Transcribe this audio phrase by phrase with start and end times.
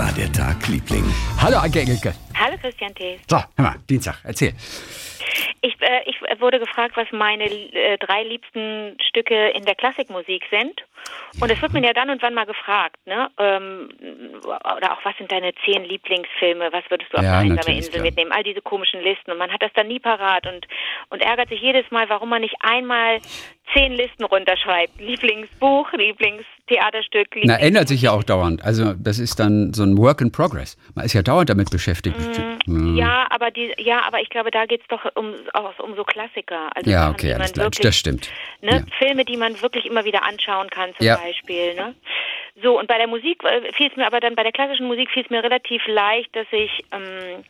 [0.00, 1.04] war der Tag, Liebling?
[1.42, 2.14] Hallo, Anke Engelke.
[2.34, 3.20] Hallo Christian Thees.
[3.28, 4.54] So, hör mal, Dienstag, erzähl.
[5.60, 10.80] Ich, äh, ich wurde gefragt, was meine äh, drei liebsten Stücke in der Klassikmusik sind.
[11.38, 13.30] Und es wird mir ja dann und wann mal gefragt, ne?
[13.38, 13.90] Ähm,
[14.42, 16.72] oder auch, was sind deine zehn Lieblingsfilme?
[16.72, 18.04] Was würdest du auf Ja, eine einsame Insel klar.
[18.04, 18.32] mitnehmen?
[18.32, 19.32] All diese komischen Listen.
[19.32, 20.66] Und man hat das dann nie parat und,
[21.10, 23.18] und ärgert sich jedes Mal, warum man nicht einmal
[23.74, 24.98] zehn Listen runterschreibt.
[24.98, 25.92] Lieblingsbuch,
[26.70, 28.62] Lieblingstheaterstück, Na, ändert sich ja auch dauernd.
[28.64, 30.76] Also, das ist dann so ein Work in Progress.
[30.94, 32.16] Man ist ja dauernd damit beschäftigt.
[32.66, 32.96] Mhm.
[32.96, 36.70] Ja, aber die, ja, aber ich glaube, da geht's doch um, auch um so Klassiker.
[36.76, 37.66] Also Ja, okay, alles klar.
[37.66, 38.30] wirklich- Das stimmt.
[38.60, 38.70] Ne?
[38.88, 39.06] Ja.
[39.06, 41.16] Filme, die man wirklich immer wieder anschauen kann, zum Ja.
[41.16, 41.74] Beispiel.
[41.74, 41.94] Ne?
[42.62, 45.10] So, und bei der Musik äh, fiel es mir aber dann, bei der klassischen Musik
[45.10, 47.44] fiel es mir relativ leicht, dass ich, ähm,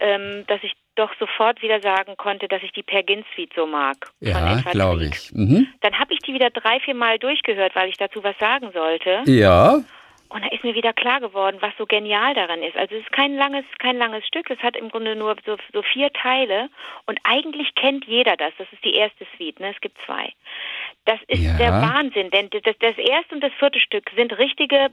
[0.00, 3.02] ähm, dass ich doch sofort wieder sagen konnte, dass ich die Per
[3.34, 3.96] Suite so mag.
[4.20, 5.30] Ja, glaube ich.
[5.32, 5.68] Mhm.
[5.80, 9.22] Dann habe ich die wieder drei, vier Mal durchgehört, weil ich dazu was sagen sollte.
[9.26, 9.80] Ja,
[10.28, 12.76] Und da ist mir wieder klar geworden, was so genial daran ist.
[12.76, 14.50] Also es ist kein langes, kein langes Stück.
[14.50, 16.68] Es hat im Grunde nur so, so vier Teile.
[17.06, 18.52] Und eigentlich kennt jeder das.
[18.58, 19.60] Das ist die erste Suite.
[19.60, 19.70] Ne?
[19.72, 20.32] Es gibt zwei.
[21.04, 21.56] Das ist Ja.
[21.58, 24.88] der Wahnsinn, denn das, das erste und das vierte Stück sind richtige,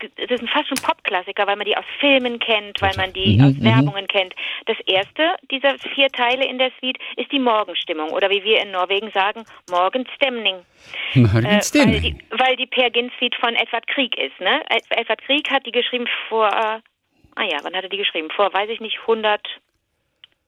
[0.00, 3.44] das sind fast schon Popklassiker, weil man die aus Filmen kennt, weil man die Mhm,
[3.44, 3.64] aus mhm.
[3.64, 4.34] Werbungen kennt.
[4.66, 8.70] Das erste dieser vier Teile in der Suite ist die Morgenstimmung oder wie wir in
[8.72, 10.56] Norwegen sagen, Morgenstemning.
[11.14, 14.62] Morgen Äh, weil, die, weil die Per Ginn Suite von Edward Krieg ist, ne?
[14.68, 16.80] Ed- Edward Krieg hat die geschrieben vor, äh,
[17.36, 18.30] ah ja, wann hat er die geschrieben?
[18.30, 18.98] Vor, weiß ich nicht,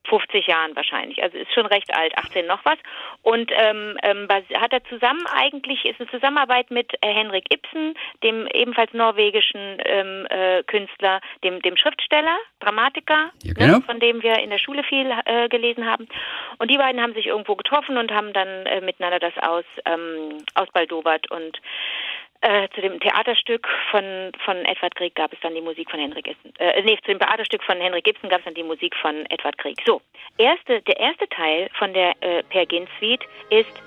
[0.05, 1.23] 150 Jahren wahrscheinlich.
[1.23, 2.79] Also ist schon recht alt, 18 noch was.
[3.23, 8.47] Und ähm, ähm, hat er zusammen eigentlich, ist eine Zusammenarbeit mit äh, Henrik Ibsen, dem
[8.53, 13.79] ebenfalls norwegischen ähm, äh, Künstler, dem, dem Schriftsteller, Dramatiker, Ja, genau.
[13.79, 16.09] ne, von dem wir in der Schule viel äh, gelesen haben.
[16.59, 20.39] Und die beiden haben sich irgendwo getroffen und haben dann äh, miteinander das aus, ähm,
[20.55, 21.61] ausbaldobert und
[22.41, 26.27] äh, zu dem Theaterstück von, von Edward Grieg gab es dann die Musik von Henrik
[26.29, 26.53] Ibsen.
[26.59, 29.57] Äh, nee, zu dem Theaterstück von Henrik Ibsen gab es dann die Musik von Edward
[29.59, 29.77] Grieg.
[29.87, 30.03] So,
[30.39, 33.83] erste, der erste Teil von der äh, Per Ginn Suite ist.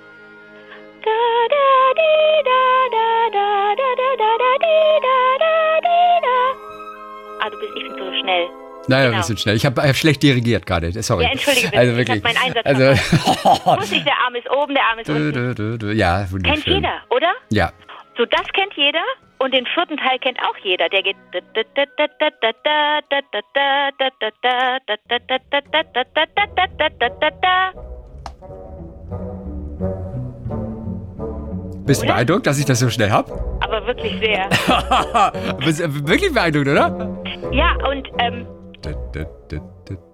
[7.40, 8.50] Ah, du bist, ich bin so schnell.
[8.88, 9.18] Naja, genau.
[9.18, 9.56] wir sind schnell.
[9.56, 10.92] Ich habe hab schlecht dirigiert gerade.
[11.04, 11.26] Sorry.
[11.26, 12.24] Ja, entschuldige bitte, Also ich wirklich.
[12.24, 15.98] hab meinen Einsatz also, Lustig, der Arm ist oben, der Arm ist unten.
[15.98, 16.64] Ja, wunderschön.
[16.64, 17.34] Kennt jeder, oder?
[17.50, 17.72] Ja.
[18.18, 19.04] So, das kennt jeder
[19.38, 20.90] und den vierten Teil kennt auch jeder.
[20.90, 21.16] Der geht.
[31.86, 33.30] Bist du beeindruckt, dass ich das so schnell hab?
[33.62, 34.50] Aber wirklich sehr.
[35.64, 37.24] Bist du wirklich beeindruckt, oder?
[37.52, 38.48] Ja, und ähm,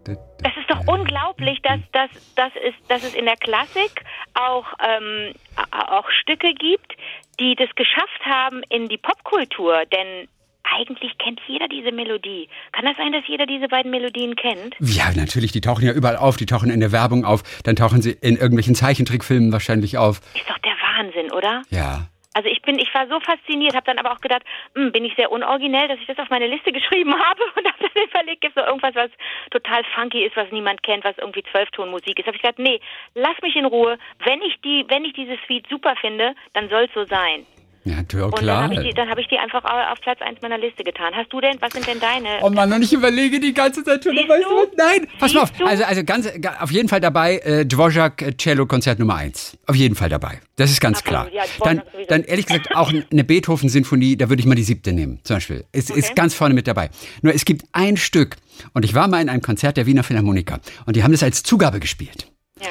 [0.06, 4.04] das ist doch unglaublich, dass, dass, dass, es, dass es in der Klassik
[4.34, 5.34] auch, ähm,
[5.72, 6.94] auch Stücke gibt,
[7.40, 9.84] die das geschafft haben in die Popkultur.
[9.92, 10.28] Denn
[10.64, 12.50] eigentlich kennt jeder diese Melodie.
[12.72, 14.76] Kann das sein, dass jeder diese beiden Melodien kennt?
[14.80, 16.38] Ja, natürlich, die tauchen ja überall auf.
[16.38, 17.44] Die tauchen in der Werbung auf.
[17.64, 20.22] Dann tauchen sie in irgendwelchen Zeichentrickfilmen wahrscheinlich auf.
[20.36, 21.62] Ist doch der Wahnsinn, oder?
[21.70, 22.08] Ja.
[22.34, 24.44] Also ich bin, ich war so fasziniert, habe dann aber auch gedacht,
[24.76, 27.78] hm, bin ich sehr unoriginell, dass ich das auf meine Liste geschrieben habe und habe
[27.80, 29.12] dann überlegt, gibt es noch irgendwas, was
[29.52, 32.26] total funky ist, was niemand kennt, was irgendwie Zwölftonmusik ist.
[32.26, 32.80] Habe ich gedacht, nee,
[33.14, 33.98] lass mich in Ruhe.
[34.26, 37.46] Wenn ich die, wenn ich diese Suite super finde, dann soll es so sein.
[37.86, 38.70] Ja, ja Und klar.
[38.70, 41.14] dann habe ich, hab ich die einfach auf Platz eins meiner Liste getan.
[41.14, 42.40] Hast du denn, was sind denn deine?
[42.42, 44.16] Oh Mann, und ich überlege die ganze Zeit schon.
[44.16, 44.76] Siehst weißt du?
[44.78, 45.50] Nein, pass mal auf.
[45.50, 45.66] Siehst du?
[45.66, 49.58] Also, also ganz, ga- auf jeden Fall dabei, äh, Dvorak äh, Cello Konzert Nummer eins.
[49.68, 50.40] Auf jeden Fall dabei.
[50.56, 51.26] Das ist ganz klar.
[51.26, 54.94] Absolut, ja, Dann, dann ehrlich gesagt auch eine Beethoven-Sinfonie, da würde ich mal die siebte
[54.94, 55.66] nehmen, zum Beispiel.
[55.74, 56.90] Es ist ganz vorne mit dabei.
[57.22, 58.38] Nur es gibt ein Stück,
[58.74, 61.44] und ich war mal in einem Konzert der Wiener Philharmoniker, und die haben das als
[61.44, 62.28] Zugabe gespielt.
[62.62, 62.70] ja.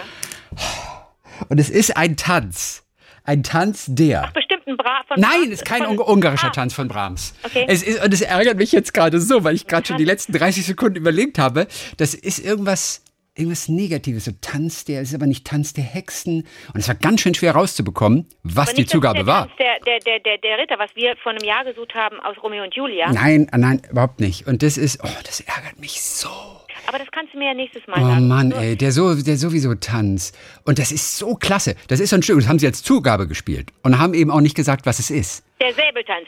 [1.48, 2.84] Und es ist ein Tanz.
[3.24, 4.30] Ein Tanz der.
[4.34, 4.51] Bestimmt
[4.82, 7.34] ein Bra von Nein, es ist kein von, ungar ungarischer Ah, Tanz von Brahms.
[7.42, 7.64] Okay.
[7.68, 10.32] Es ist, und es ärgert mich jetzt gerade so, weil ich gerade schon die letzten
[10.32, 11.66] 30 Sekunden überlegt habe.
[11.96, 13.02] Das ist irgendwas,
[13.36, 14.24] irgendwas Negatives.
[14.26, 16.46] So Tanz der, es ist aber nicht Tanz der Hexen.
[16.74, 19.46] Und es war ganz schön schwer rauszubekommen, was aber die nicht, Zugabe der war.
[19.46, 22.36] Tanz Der, der, der, der, der Ritter, was wir vor einem Jahr gesucht haben aus
[22.42, 23.10] Romeo und Julia.
[23.12, 24.46] Nein, nein, überhaupt nicht.
[24.46, 26.28] Und das ist, oh, das ärgert mich so.
[26.88, 28.26] Aber das kannst du mir ja nächstes Mal Oh sagen.
[28.28, 30.32] Mann, Nur- ey, der, so, der sowieso Tanz.
[30.64, 31.76] Und das ist so klasse.
[31.86, 33.70] Das ist so ein Stück, das haben sie als Zugabe gespielt.
[33.84, 35.44] Und haben eben auch nicht gesagt, was es ist.
[35.60, 36.26] Der Säbeltanz.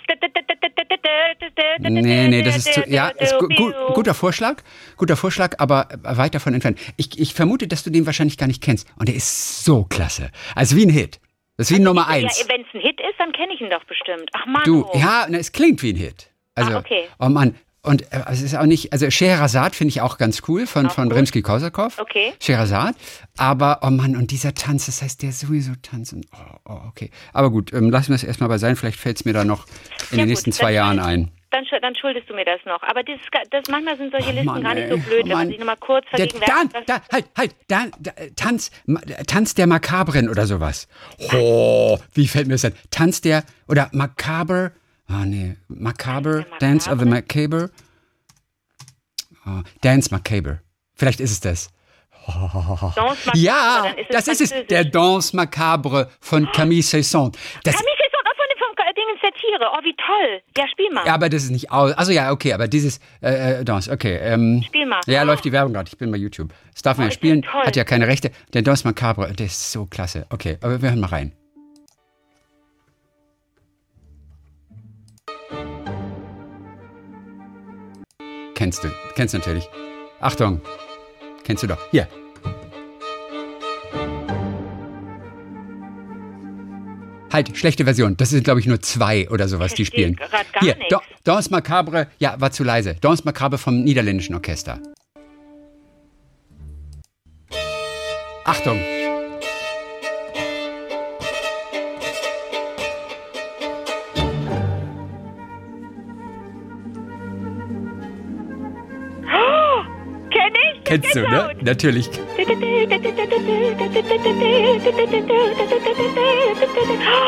[1.81, 4.63] Nee, nee, das ist zu, ja, ist gu gu guter Vorschlag,
[4.97, 6.79] guter Vorschlag, aber weit davon entfernt.
[6.97, 8.87] Ich, ich vermute, dass du den wahrscheinlich gar nicht kennst.
[8.97, 10.31] Und der ist so klasse.
[10.55, 11.21] Also wie ein Hit.
[11.57, 12.39] Das ist wie Nummer eins.
[12.41, 14.29] Ja, wenn es ein Hit ist, dann kenne ich ihn doch bestimmt.
[14.33, 14.63] Ach Mann.
[14.65, 14.99] Du, oh.
[14.99, 16.31] ja, na, es klingt wie ein Hit.
[16.57, 17.05] Also, Ah, okay.
[17.21, 17.57] oh Mann.
[17.85, 21.09] Und äh, es ist auch nicht, also Scheherazade finde ich auch ganz cool von, von
[21.09, 21.19] gut.
[21.19, 21.99] Rimsky-Korsakow.
[22.01, 22.33] Okay.
[22.41, 22.97] Scheherazade.
[23.37, 26.25] Aber, oh Mann, und dieser Tanz, das heißt, der sowieso tanzen.
[26.33, 27.11] Oh, oh, okay.
[27.33, 28.75] Aber gut, ähm, lassen wir es erstmal bei sein.
[28.77, 31.31] Vielleicht fällt es mir da noch in Ja, den gut, nächsten zwei dann- Jahren ein.
[31.51, 32.83] dann, dann schuldest du mir das noch.
[32.83, 33.19] Aber das,
[33.51, 35.59] das manchmal sind solche Oh, Listen Mann, gar nicht so blöd, Oh, wenn man sich
[35.59, 36.51] nochmal kurz vergegenwärtigt.
[36.59, 40.89] Dan, was- da, halt, halt, Dan, da, äh, Tanz, Ma- Tanz der Makabren oder sowas.
[41.35, 42.75] Oh, wie fällt mir das denn?
[42.91, 44.73] Tanz der, oder Macabre,
[45.09, 47.71] ah nee, Macabre, Dance of the Macabre?
[49.47, 50.61] Oh, Dance Macabre.
[50.95, 51.71] Vielleicht ist es das.
[52.27, 52.93] Macabre,
[53.35, 54.67] Ja, ist das ist es.
[54.69, 57.33] Der Danse Macabre von Camille Saint-Saëns.
[57.65, 59.71] Camille Saison, auch von Dingens der Tiere.
[59.73, 60.41] Oh, wie toll.
[60.56, 61.05] Ja, spiel mal.
[61.06, 61.93] ja, aber das ist nicht aus.
[61.93, 64.17] Also ja, okay, aber dieses äh, äh, Danse, okay.
[64.23, 65.01] Ähm, Spiel mal.
[65.06, 65.27] Ja, Oh.
[65.27, 65.89] läuft die Werbung gerade.
[65.93, 66.55] Ich bin bei YouTube.
[66.73, 67.45] Das darf man ja ist spielen.
[67.47, 68.31] Hat ja keine Rechte.
[68.55, 70.27] Der Danse Macabre, der ist so klasse.
[70.31, 71.33] Okay, aber wir hören mal rein.
[78.65, 79.69] Kennst du, kennst du natürlich.
[80.21, 80.59] Achtung,
[81.45, 81.77] kennst du doch.
[81.91, 82.09] Hier.
[87.31, 88.17] Halt, schlechte Version.
[88.17, 90.17] Das sind, glaube ich, nur zwei oder sowas, die spielen.
[90.61, 90.77] Hier.
[90.89, 92.97] Da- Danse Macabre, ja, war zu leise.
[93.03, 94.81] Danse Macabre vom niederländischen Orchester.
[98.47, 98.81] Achtung.
[110.94, 111.26] Kennst du, ne?
[111.26, 111.62] Gänsehaut.
[111.62, 112.08] Natürlich.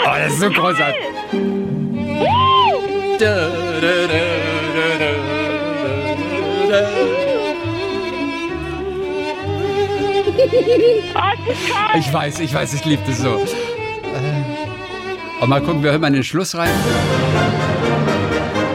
[0.04, 0.94] Oh, das ist so großartig.
[11.98, 13.36] Ich weiß, ich weiß, ich liebe das so.
[13.38, 13.40] Äh,
[15.42, 16.70] Und mal gucken, wir hören mal in den Schluss rein.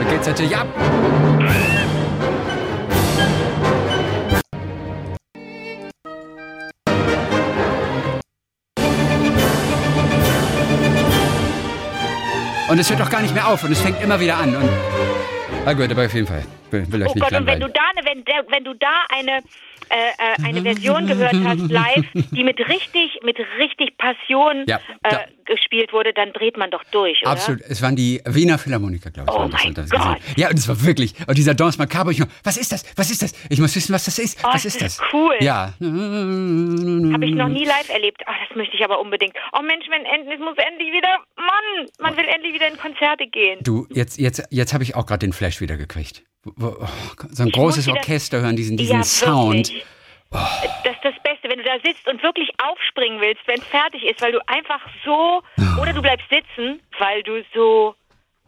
[0.03, 0.67] Da geht's natürlich ab.
[12.71, 14.55] Und es hört auch gar nicht mehr auf und es fängt immer wieder an.
[14.55, 14.69] Und
[15.65, 16.41] na gut, aber auf jeden Fall.
[16.71, 17.59] Will, will euch Oh nicht Gott, und wenn langweilen.
[17.59, 19.39] du da eine, wenn, wenn du da eine,
[19.91, 25.17] äh, äh, eine Version gehört hast live, die mit richtig, mit richtig Passion Ja, äh,
[25.45, 27.31] gespielt wurde, dann dreht man doch durch, oder?
[27.31, 27.61] Absolut.
[27.61, 29.35] Es waren die Wiener Philharmoniker, glaube ich.
[29.35, 29.63] Oh waren das.
[29.63, 30.17] mein das Gott.
[30.37, 31.13] Ja, und es war wirklich.
[31.27, 32.85] Und dieser Danse Macabre, ich nur, was ist das?
[32.95, 33.33] Was ist das?
[33.49, 34.39] Ich muss wissen, was das ist.
[34.43, 35.01] Oh, was das ist das?
[35.13, 35.35] cool.
[35.41, 35.73] Ja.
[35.79, 38.21] Habe ich noch nie live erlebt.
[38.25, 39.33] Ach, das möchte ich aber unbedingt.
[39.53, 43.27] Oh Mensch, wenn endlich, es muss endlich wieder, Mann, man will endlich wieder in Konzerte
[43.27, 43.59] gehen.
[43.63, 46.23] Du, jetzt, jetzt, jetzt habe ich auch gerade den Flash wieder gekriegt.
[46.45, 46.87] Oh,
[47.29, 49.69] so ein Ich großes Orchester hören, diesen, diesen ja, Sound.
[49.69, 49.85] Wirklich.
[50.31, 54.03] Das ist das Beste, wenn du da sitzt und wirklich aufspringen willst, wenn es fertig
[54.03, 55.43] ist, weil du einfach so,
[55.81, 57.95] oder du bleibst sitzen, weil du so,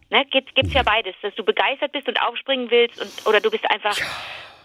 [0.10, 3.52] ne, gibt, gibt's ja beides, dass du begeistert bist und aufspringen willst und, oder du
[3.52, 3.98] bist einfach,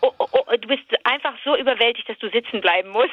[0.00, 3.10] oh, oh, oh, du bist einfach so überwältigt, dass du sitzen bleiben musst.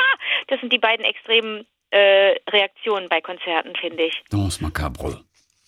[0.46, 4.22] das sind die beiden extremen äh, Reaktionen bei Konzerten, finde ich.
[4.30, 5.24] Danse Macabre.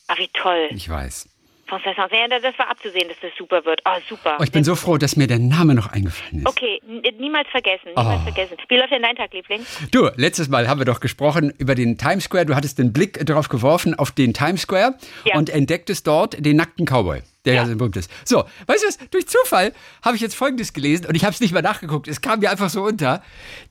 [0.06, 0.68] Ach, wie toll.
[0.70, 1.28] Ich weiß.
[1.70, 2.40] Von Saint-Saëns.
[2.42, 3.80] Das war abzusehen, dass das super wird.
[3.86, 4.36] Oh, super.
[4.38, 6.46] Oh, ich bin so froh, dass mir der Name noch eingefallen ist.
[6.48, 8.24] Okay, n- niemals vergessen, niemals Oh.
[8.24, 8.56] vergessen.
[8.68, 9.64] Wie läuft denn dein Tag, Liebling?
[9.92, 12.46] Du, letztes Mal haben wir doch gesprochen über den Times Square.
[12.46, 15.36] Du hattest den Blick darauf geworfen, auf den Times Square Ja.
[15.36, 18.10] und entdecktest dort den nackten Cowboy, der ja, so berühmt ist.
[18.24, 18.98] So, weißt du was?
[19.10, 19.72] Durch Zufall
[20.04, 22.08] habe ich jetzt Folgendes gelesen und ich habe es nicht mal nachgeguckt.
[22.08, 23.22] Es kam mir einfach so unter.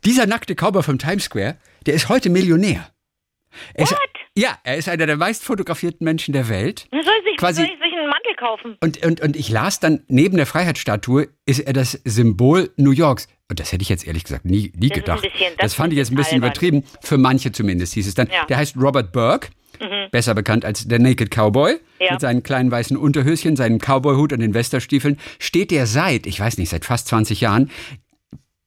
[0.05, 2.87] Dieser nackte Cowboy vom Times Square, der ist heute Millionär.
[3.73, 3.99] Er ist, What?
[4.37, 6.87] ja, er ist einer der meist fotografierten Menschen der Welt.
[6.91, 8.77] Soll ich sich, Quasi- soll einen Mantel kaufen?
[8.81, 13.27] Und, und, und ich las dann, neben der Freiheitsstatue ist er das Symbol New Yorks.
[13.49, 15.21] Und das hätte ich jetzt ehrlich gesagt nie, nie Das gedacht.
[15.21, 16.49] bisschen- das, das fand ich jetzt ein bisschen albern.
[16.51, 16.83] übertrieben.
[17.01, 18.27] Für manche zumindest hieß es dann.
[18.27, 18.43] Ja.
[18.43, 18.47] Mhm.
[18.47, 19.49] Der heißt Robert Burke.
[20.11, 21.77] Besser bekannt als der Naked Cowboy.
[22.01, 22.11] Ja.
[22.11, 25.17] Mit seinen kleinen weißen Unterhöschen, seinem Cowboyhut und den Westerstiefeln.
[25.39, 27.71] Steht er seit, ich weiß nicht, seit fast 20 Jahren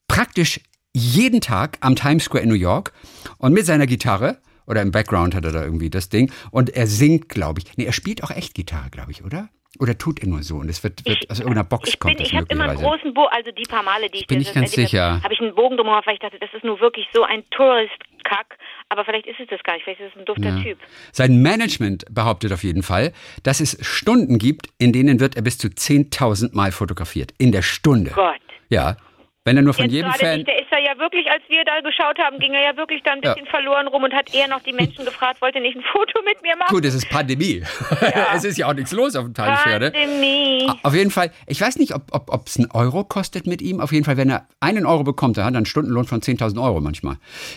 [0.09, 0.61] praktisch
[0.95, 2.93] jeden Tag am Times Square in New York
[3.38, 6.87] und mit seiner Gitarre oder im Background hat er da irgendwie das Ding und er
[6.87, 7.76] singt, glaube ich.
[7.76, 9.49] Nee, er spielt auch echt Gitarre, glaube ich, oder?
[9.78, 12.23] Oder tut er nur so und es wird, wird aus irgendeiner Box ich kommt bin,
[12.23, 14.49] das ich habe immer einen großen Bogen, also die paar Male, die ich bin das
[14.49, 15.23] nicht ganz sicher.
[15.23, 17.42] habe, ich einen Bogen drum gemacht, weil ich dachte, das ist nur wirklich so ein
[17.50, 18.59] Tourist-Kack.
[18.90, 20.62] Aber vielleicht ist es das gar nicht, vielleicht ist es ein dufter Ja.
[20.62, 20.78] Typ.
[21.12, 23.14] Sein Management behauptet auf jeden Fall,
[23.45, 27.33] dass es Stunden gibt, in denen wird er bis zu 10.000 Mal fotografiert.
[27.38, 28.11] In der Stunde.
[28.14, 28.40] Gott.
[28.69, 28.99] Ja.
[29.45, 30.37] Wenn er nur von Jetzt jedem Fan.
[30.37, 33.13] nicht, der ist ja wirklich, als wir da geschaut haben, ging er ja wirklich da
[33.13, 33.35] ein Ja.
[33.35, 36.41] bisschen verloren rum und hat eher noch die Menschen gefragt, wollte nicht ein Foto mit
[36.43, 36.73] mir machen?
[36.73, 37.63] Gut, es ist Pandemie.
[38.35, 39.81] es ist ja auch nichts los auf dem Times Square.
[39.81, 39.91] Ne?
[39.91, 40.71] Pandemie.
[40.85, 43.81] Auf jeden Fall, ich weiß nicht, ob es ob, einen Euro kostet mit ihm.
[43.81, 46.63] Auf jeden Fall, wenn er einen Euro bekommt, dann hat er einen Stundenlohn von 10.000
[46.63, 47.17] Euro manchmal.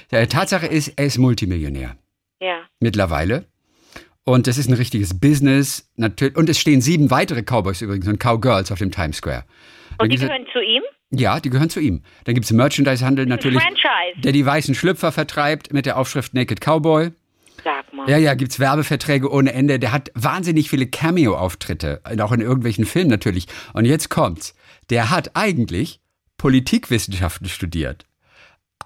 [0.10, 1.98] Äh, Tatsache ist, er ist Multimillionär
[2.42, 2.62] Ja.
[2.80, 3.46] mittlerweile.
[4.24, 5.88] Und das ist ein richtiges Business.
[5.98, 6.36] Natürlich.
[6.36, 9.44] Und es stehen sieben weitere Cowboys übrigens und Cowgirls auf dem Times Square.
[10.00, 10.82] Und die gehören zu ihm?
[11.20, 12.02] Ja, die gehören zu ihm.
[12.24, 14.22] Dann gibt es Merchandise-Handel natürlich, Franchise.
[14.24, 17.12] der die weißen Schlüpfer vertreibt mit der Aufschrift Naked Cowboy.
[17.64, 18.10] Sag mal.
[18.10, 19.80] Ja, ja, gibt's Werbeverträge ohne Ende.
[19.80, 23.48] Der hat wahnsinnig viele Cameo-Auftritte, auch in irgendwelchen Filmen natürlich.
[23.74, 24.56] Und jetzt kommt's.
[24.90, 26.00] Der hat eigentlich
[26.38, 28.06] Politikwissenschaften studiert.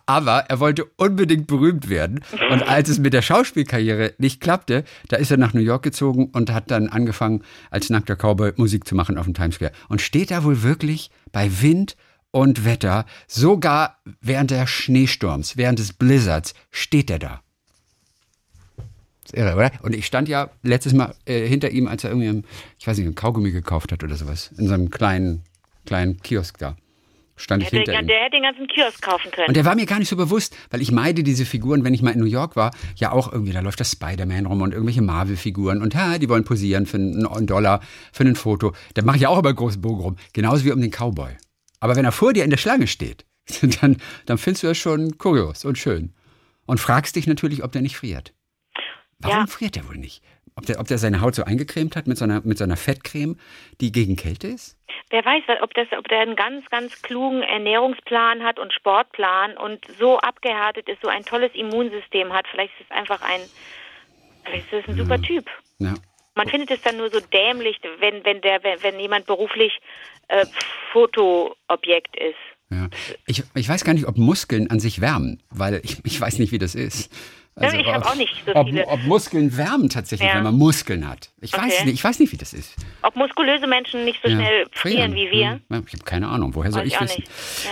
[0.06, 2.22] Aber er wollte unbedingt berühmt werden.
[2.52, 6.30] Und als es mit der Schauspielkarriere nicht klappte, da ist er nach New York gezogen
[6.34, 9.72] und hat dann angefangen, als nackter Cowboy Musik zu machen auf dem Times Square.
[9.88, 11.96] Und steht da wohl wirklich bei Wind
[12.32, 17.42] und Wetter, sogar während der Schneesturms, während des Blizzards, steht er da.
[19.26, 19.72] ist irre, oder?
[19.82, 22.44] Und ich stand ja letztes Mal äh, hinter ihm, als er irgendwie,
[22.78, 25.44] ich weiß nicht, ein Kaugummi gekauft hat oder sowas, in so einem kleinen,
[25.86, 26.76] kleinen Kiosk da.
[27.36, 28.08] Stand ich Der, hinter hätte, ihm.
[28.08, 29.48] der hätte den ganzen Kiosk kaufen können.
[29.48, 32.02] Und der war mir gar nicht so bewusst, weil ich meide diese Figuren, wenn ich
[32.02, 35.02] mal in New York war, ja auch irgendwie, da läuft das Spider-Man rum und irgendwelche
[35.02, 37.80] Marvel-Figuren und ha, die wollen posieren für einen Dollar,
[38.12, 38.74] für ein Foto.
[38.94, 40.16] Da mache ich auch immer großen Bogen rum.
[40.34, 41.30] Genauso wie um den Cowboy.
[41.80, 43.26] Aber wenn er vor dir in der Schlange steht,
[43.82, 46.14] dann, dann findest du das schon kurios und schön.
[46.66, 48.34] Und fragst dich natürlich, ob der nicht friert.
[49.20, 49.48] Warum Ja.
[49.48, 50.24] friert der wohl nicht?
[50.56, 52.78] Ob der, ob der seine Haut so eingecremt hat mit so, einer, mit so einer
[52.78, 53.38] Fettcreme,
[53.82, 54.78] die gegen Kälte ist?
[55.10, 59.84] Wer weiß, ob, das, ob der einen ganz, ganz klugen Ernährungsplan hat und Sportplan und
[59.98, 62.46] so abgehärtet ist, so ein tolles Immunsystem hat.
[62.52, 63.40] Vielleicht ist es einfach ein,
[64.46, 65.46] vielleicht ist es ein super Typ.
[65.80, 65.94] Ja.
[66.40, 69.74] Man findet es dann nur so dämlich, wenn, wenn, der, wenn, wenn jemand beruflich
[70.30, 70.46] äh,
[70.94, 72.38] Fotoobjekt ist.
[72.70, 72.88] Ja.
[73.26, 76.54] Ich, ich weiß gar nicht, ob Muskeln an sich wärmen, weil ich, ich weiß nicht,
[76.54, 77.12] wie das ist.
[77.66, 78.88] Also, ich hab ob- auch nicht so ob, viele.
[78.88, 80.36] Ob Muskeln wärmen tatsächlich, Ja.
[80.36, 81.30] wenn man Muskeln hat.
[81.42, 81.86] Ich weiß Okay.
[81.86, 82.74] nicht, ich weiß nicht, wie das ist.
[83.02, 84.36] Ob muskulöse Menschen nicht so Ja.
[84.38, 85.40] schnell frieren wie wir?
[85.40, 85.60] Ja.
[85.70, 87.24] Ja, ich habe keine Ahnung, woher soll Weiß ich wissen?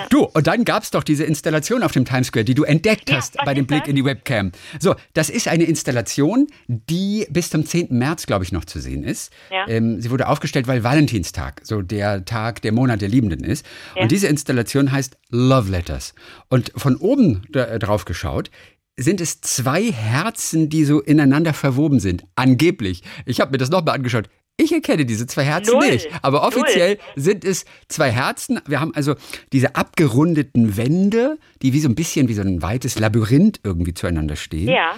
[0.09, 3.11] Du, und dann gab es doch diese Installation auf dem Times Square, die du entdeckt
[3.11, 3.89] hast bei dem Blick das?
[3.89, 4.51] in die Webcam.
[4.79, 7.97] So, das ist eine Installation, die bis zum 10.
[7.97, 9.31] März, glaube ich, noch zu sehen ist.
[9.67, 13.65] Ähm, sie wurde aufgestellt, weil Valentinstag so der Tag, der Monat der Liebenden ist.
[13.95, 16.13] Und diese Installation heißt Love Letters.
[16.49, 18.49] Und von oben äh, drauf geschaut,
[18.97, 22.25] sind es zwei Herzen, die so ineinander verwoben sind.
[22.35, 23.03] Angeblich.
[23.25, 24.29] Ich habe mir das nochmal angeschaut.
[24.59, 25.91] Ich erkenne diese zwei Herzen Null.
[25.91, 26.09] nicht.
[26.23, 28.59] Aber offiziell sind es zwei Herzen.
[28.67, 29.15] Wir haben also
[29.53, 34.35] diese abgerundeten Wände, die wie so ein bisschen wie so ein weites Labyrinth irgendwie zueinander
[34.35, 34.69] stehen.
[34.69, 34.95] Ja.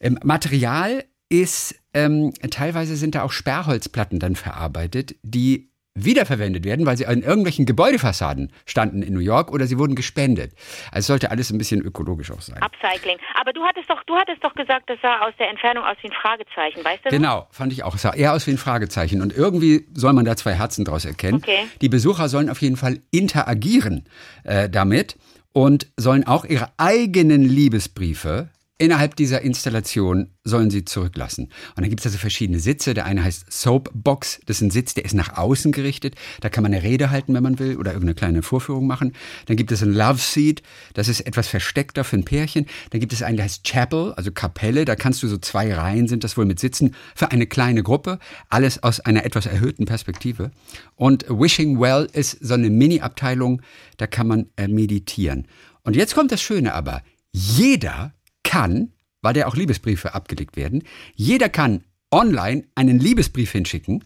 [0.00, 6.96] Ähm, Material ist, ähm, teilweise sind da auch Sperrholzplatten dann verarbeitet, die wiederverwendet werden, weil
[6.96, 10.52] sie an irgendwelchen Gebäudefassaden standen in New York oder sie wurden gespendet.
[10.90, 12.60] Also es sollte alles ein bisschen ökologisch auch sein.
[12.62, 13.18] Upcycling.
[13.38, 16.08] Aber du hattest doch, du hattest doch gesagt, das sah aus der Entfernung aus wie
[16.08, 17.10] ein Fragezeichen, weißt du?
[17.10, 17.94] Genau, fand ich auch.
[17.94, 19.20] Es sah eher aus wie ein Fragezeichen.
[19.20, 21.38] Und irgendwie soll man da zwei Herzen draus erkennen.
[21.42, 21.66] Okay.
[21.80, 24.06] Die Besucher sollen auf jeden Fall interagieren
[24.44, 25.16] äh, damit
[25.52, 28.48] und sollen auch ihre eigenen Liebesbriefe
[28.82, 31.44] innerhalb dieser Installation sollen sie zurücklassen.
[31.44, 32.94] Und dann gibt es also verschiedene Sitze.
[32.94, 34.40] Der eine heißt Soapbox.
[34.46, 36.16] Das ist ein Sitz, der ist nach außen gerichtet.
[36.40, 39.12] Da kann man eine Rede halten, wenn man will, oder irgendeine kleine Vorführung machen.
[39.46, 40.62] Dann gibt es ein Love Seat.
[40.94, 42.66] Das ist etwas versteckter für ein Pärchen.
[42.90, 44.84] Dann gibt es einen, der heißt Chapel, also Kapelle.
[44.84, 48.18] Da kannst du so zwei Reihen sind das wohl mit Sitzen für eine kleine Gruppe.
[48.48, 50.50] Alles aus einer etwas erhöhten Perspektive.
[50.96, 53.62] Und Wishing Well ist so eine Mini-Abteilung.
[53.98, 55.46] Da kann man äh, meditieren.
[55.84, 57.02] Und jetzt kommt das Schöne aber.
[57.30, 58.12] Jeder
[58.52, 58.92] kann,
[59.22, 64.04] weil da auch Liebesbriefe abgelegt werden, jeder kann online einen Liebesbrief hinschicken,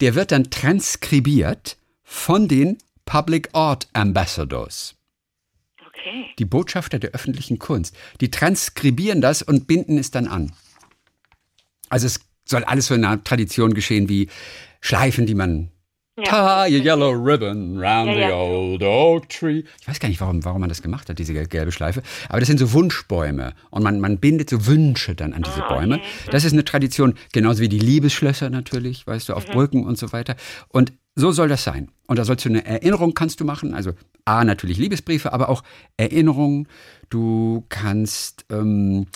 [0.00, 4.96] der wird dann transkribiert von den Public Art Ambassadors,
[5.86, 6.24] Okay.
[6.40, 7.96] die Botschafter der öffentlichen Kunst.
[8.20, 10.50] Die transkribieren das und binden es dann an.
[11.88, 14.28] Also es soll alles so in einer Tradition geschehen wie
[14.80, 15.70] Schleifen, die man
[16.16, 16.66] Ja.
[16.66, 18.28] Tie a yellow ribbon round Ja, ja.
[18.28, 19.64] the old oak tree.
[19.80, 22.02] Ich weiß gar nicht, warum, warum man das gemacht hat, diese gelbe Schleife.
[22.28, 23.52] Aber das sind so Wunschbäume.
[23.70, 25.96] Und man, man bindet so Wünsche dann an diese Ah, Bäume.
[25.96, 26.04] okay.
[26.30, 29.36] Das ist eine Tradition, genauso wie die Liebesschlösser natürlich, weißt du, Mhm.
[29.38, 30.36] auf Brücken und so weiter.
[30.68, 31.90] Und so soll das sein.
[32.06, 33.74] Und da sollst du eine Erinnerung kannst du machen.
[33.74, 33.92] Also
[34.24, 35.64] A, natürlich Liebesbriefe, aber auch
[35.96, 36.68] Erinnerungen.
[37.10, 39.06] Du kannst ähm,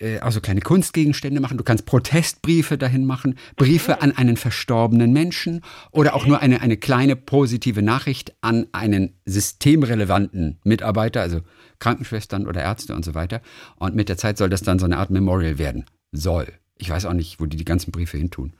[0.00, 1.58] äh, also kleine Kunstgegenstände machen.
[1.58, 5.60] Du kannst Protestbriefe dahin machen, Briefe an einen verstorbenen Menschen
[5.92, 11.40] oder auch nur eine, eine kleine positive Nachricht an einen systemrelevanten Mitarbeiter, also
[11.78, 13.40] Krankenschwestern oder Ärzte und so weiter.
[13.76, 15.84] Und mit der Zeit soll das dann so eine Art Memorial werden.
[16.12, 16.48] Soll.
[16.76, 18.54] Ich weiß auch nicht, wo die die ganzen Briefe hintun.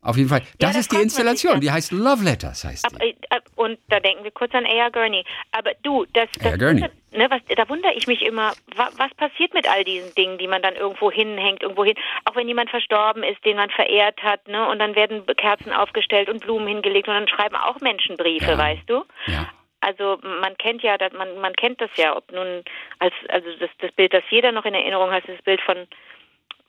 [0.00, 1.54] Auf jeden Fall, das, das ist die sich Installation.
[1.54, 1.60] ja.
[1.60, 3.08] Die heißt Love Letters, heißt Ab, die.
[3.10, 4.90] äh, ab- und da denken wir kurz an A.R.
[4.92, 5.24] Gurney.
[5.52, 6.58] Aber du, das, das.
[6.58, 6.82] Gurney.
[6.82, 10.36] wundert- Ne, was, da wundere ich mich immer, wa, was passiert mit all diesen Dingen,
[10.36, 11.94] die man dann irgendwo hinhängt, irgendwo hin,
[12.26, 16.28] auch wenn jemand verstorben ist, den man verehrt hat, ne, und dann werden Kerzen aufgestellt
[16.28, 18.58] und Blumen hingelegt und dann schreiben auch Menschen Briefe, Ja.
[18.58, 19.04] weißt du?
[19.26, 19.48] Ja.
[19.80, 22.62] Also man kennt ja, das- man, man kennt das ja, ob nun
[22.98, 25.86] als also das, das Bild, das jeder noch in Erinnerung hat, ist das Bild von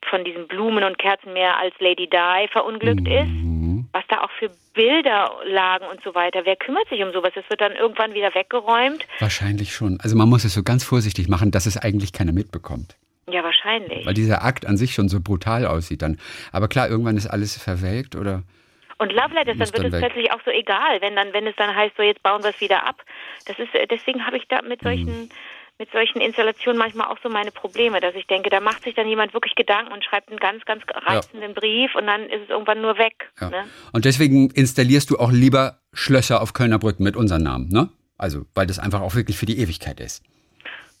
[0.08, 3.86] von diesen Blumen und Kerzenmeer als Lady Di verunglückt Mhm.
[3.86, 6.40] ist, was da auch für Bilder lagen und so weiter.
[6.44, 7.32] Wer kümmert sich um sowas?
[7.34, 9.06] Das wird dann irgendwann wieder weggeräumt.
[9.18, 9.98] Wahrscheinlich schon.
[10.00, 12.96] Also man muss es so ganz vorsichtig machen, dass es eigentlich keiner mitbekommt.
[13.28, 14.06] Ja, wahrscheinlich.
[14.06, 16.18] Weil dieser Akt an sich schon so brutal aussieht dann.
[16.52, 18.42] Aber klar, irgendwann ist alles verwelkt oder.
[18.98, 20.00] Und Love Letters, dann wird es weg.
[20.12, 22.60] plötzlich auch so egal, wenn dann, wenn es dann heißt, so jetzt bauen wir es
[22.60, 23.02] wieder ab.
[23.46, 25.28] Das ist, äh, deswegen habe ich da mit solchen, mhm.
[25.80, 29.08] Mit solchen Installationen manchmal auch so meine Probleme, dass ich denke, da macht sich dann
[29.08, 31.58] jemand wirklich Gedanken und schreibt einen ganz, ganz reizenden ja.
[31.58, 33.32] Brief und dann ist es irgendwann nur weg.
[33.40, 33.48] Ja.
[33.48, 33.64] Ne?
[33.92, 37.88] Und deswegen installierst du auch lieber Schlösser auf Kölner Brücken mit unserem Namen, ne?
[38.18, 40.22] Also, weil das einfach auch wirklich für die Ewigkeit ist.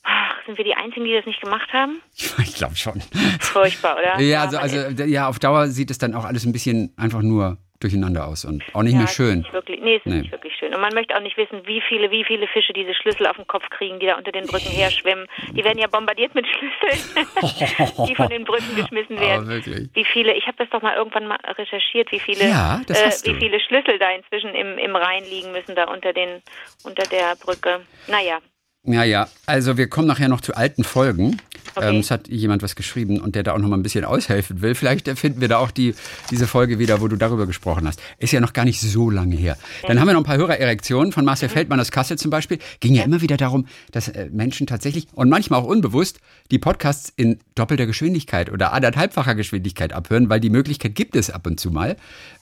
[0.02, 2.00] Ach, sind wir die Einzigen, die das nicht gemacht haben?
[2.38, 3.02] Ich glaube schon.
[3.38, 4.18] Furchtbar, oder?
[4.18, 7.58] Ja, also, also ja, auf Dauer sieht es dann auch alles ein bisschen einfach nur
[7.80, 9.38] durcheinander aus und auch nicht ja, mehr schön.
[9.38, 10.20] Nicht wirklich, nee, es ist nee.
[10.20, 10.74] nicht wirklich schön.
[10.74, 13.46] Und man möchte auch nicht wissen, wie viele, wie viele Fische diese Schlüssel auf den
[13.46, 15.26] Kopf kriegen, die da unter den Brücken her schwimmen.
[15.52, 17.26] Die werden ja bombardiert mit Schlüsseln,
[18.06, 19.48] die von den Brücken geschmissen werden.
[19.48, 19.88] wirklich?
[19.94, 23.34] Wie viele, ich habe das doch mal irgendwann mal recherchiert, wie viele, ja, äh, wie
[23.34, 26.42] viele Schlüssel da inzwischen im, im Rhein liegen müssen, da unter den,
[26.84, 27.80] unter der Brücke.
[28.08, 28.38] Naja.
[28.84, 29.28] Ja, ja.
[29.46, 31.36] Also wir kommen nachher noch zu alten Folgen.
[31.74, 31.88] Okay.
[31.90, 34.62] Ähm, es hat jemand was geschrieben und der da auch noch mal ein bisschen aushelfen
[34.62, 34.74] will.
[34.74, 35.94] Vielleicht finden wir da auch die,
[36.30, 38.00] diese Folge wieder, wo du darüber gesprochen hast.
[38.18, 39.56] Ist ja noch gar nicht so lange her.
[39.82, 39.88] Ja.
[39.88, 41.52] Dann haben wir noch ein paar Hörererektionen von Marcel mhm.
[41.52, 42.58] Feldmann aus Kassel zum Beispiel.
[42.80, 46.18] Ging ja, ja immer wieder darum, dass äh, Menschen tatsächlich und manchmal auch unbewusst
[46.50, 51.46] die Podcasts in doppelter Geschwindigkeit oder anderthalbfacher Geschwindigkeit abhören, weil die Möglichkeit gibt es ab
[51.46, 51.96] und zu mal.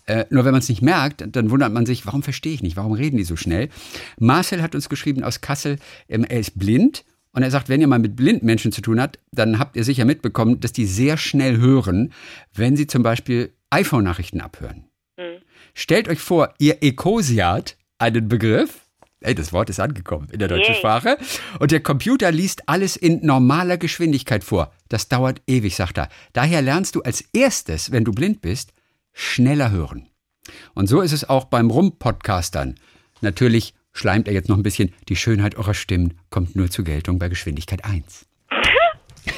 [0.08, 2.76] Äh, nur wenn man es nicht merkt, dann wundert man sich, warum verstehe ich nicht,
[2.76, 3.68] warum reden die so schnell?
[4.18, 5.76] Marcel hat uns geschrieben aus Kassel,
[6.08, 9.02] ähm, er ist blind und er sagt, wenn ihr mal mit blinden Menschen zu tun
[9.02, 12.14] habt, dann habt ihr sicher mitbekommen, dass die sehr schnell hören,
[12.54, 14.86] wenn sie zum Beispiel iPhone-Nachrichten abhören.
[15.18, 15.42] Mhm.
[15.74, 18.80] Stellt euch vor, ihr ekosiat einen Begriff,
[19.20, 20.78] Ey, das Wort ist angekommen in der deutschen yeah.
[20.78, 21.18] Sprache.
[21.58, 24.72] Und der Computer liest alles in normaler Geschwindigkeit vor.
[24.88, 26.08] Das dauert ewig, sagt er.
[26.34, 28.72] Daher lernst du als erstes, wenn du blind bist,
[29.18, 30.08] schneller hören.
[30.74, 32.76] Und so ist es auch beim Rum-Podcastern.
[33.20, 37.18] Natürlich schleimt er jetzt noch ein bisschen, die Schönheit eurer Stimmen kommt nur zur Geltung
[37.18, 38.27] bei Geschwindigkeit 1.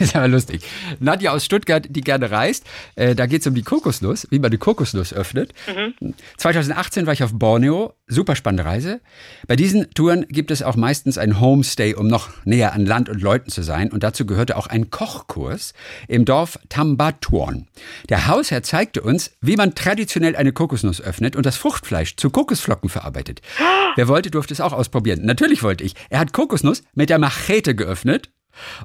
[0.10, 0.62] ist aber lustig.
[0.98, 2.64] Nadja aus Stuttgart, die gerne reist,
[2.96, 5.52] äh, da geht es um die Kokosnuss, wie man die Kokosnuss öffnet.
[5.68, 6.14] Mhm.
[6.38, 9.00] 2018 war ich auf Borneo, super spannende Reise.
[9.46, 13.20] Bei diesen Touren gibt es auch meistens ein Homestay, um noch näher an Land und
[13.20, 13.92] Leuten zu sein.
[13.92, 15.74] Und dazu gehörte auch ein Kochkurs
[16.08, 17.68] im Dorf Tambatuan.
[18.08, 22.88] Der Hausherr zeigte uns, wie man traditionell eine Kokosnuss öffnet und das Fruchtfleisch zu Kokosflocken
[22.88, 23.42] verarbeitet.
[23.96, 25.20] Wer wollte, durfte es auch ausprobieren.
[25.24, 25.94] Natürlich wollte ich.
[26.08, 28.30] Er hat Kokosnuss mit der Machete geöffnet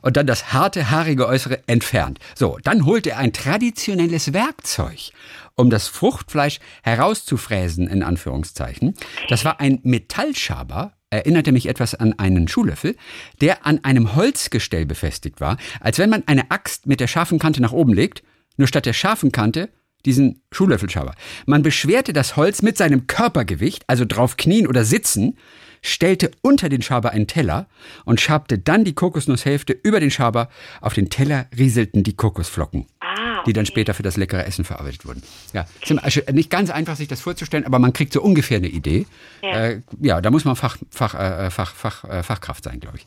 [0.02, 2.20] und dann das harte, haarige Äußere entfernt.
[2.36, 5.12] So, dann holt er ein traditionelles Werkzeug,
[5.56, 8.94] um das Fruchtfleisch herauszufräsen, in Anführungszeichen.
[9.30, 12.96] Das war ein Metallschaber, erinnerte mich etwas an einen Schuhlöffel,
[13.42, 17.62] der an einem Holzgestell befestigt war, als wenn man eine Axt mit der scharfen Kante
[17.62, 18.24] nach oben legt,
[18.58, 19.70] nur statt der scharfen Kante
[20.06, 21.16] diesen Schuhlöffelschaber.
[21.46, 25.38] Man beschwerte das Holz mit seinem Körpergewicht, also drauf knien oder sitzen,
[25.86, 27.68] stellte unter den Schaber einen Teller
[28.06, 30.50] und schabte dann die Kokosnusshälfte über den Schaber.
[30.82, 32.88] Auf den Teller rieselten die Kokosflocken.
[33.00, 33.44] Ah, okay.
[33.48, 35.24] Die dann später für das leckere Essen verarbeitet wurden.
[35.54, 35.66] Ja,
[36.02, 39.06] also nicht ganz einfach, sich das vorzustellen, aber man kriegt so ungefähr eine Idee.
[39.42, 42.98] Ja, äh, ja da muss man Fach, Fach, äh, Fach, Fach, äh, Fachkraft sein, glaube
[42.98, 43.06] ich.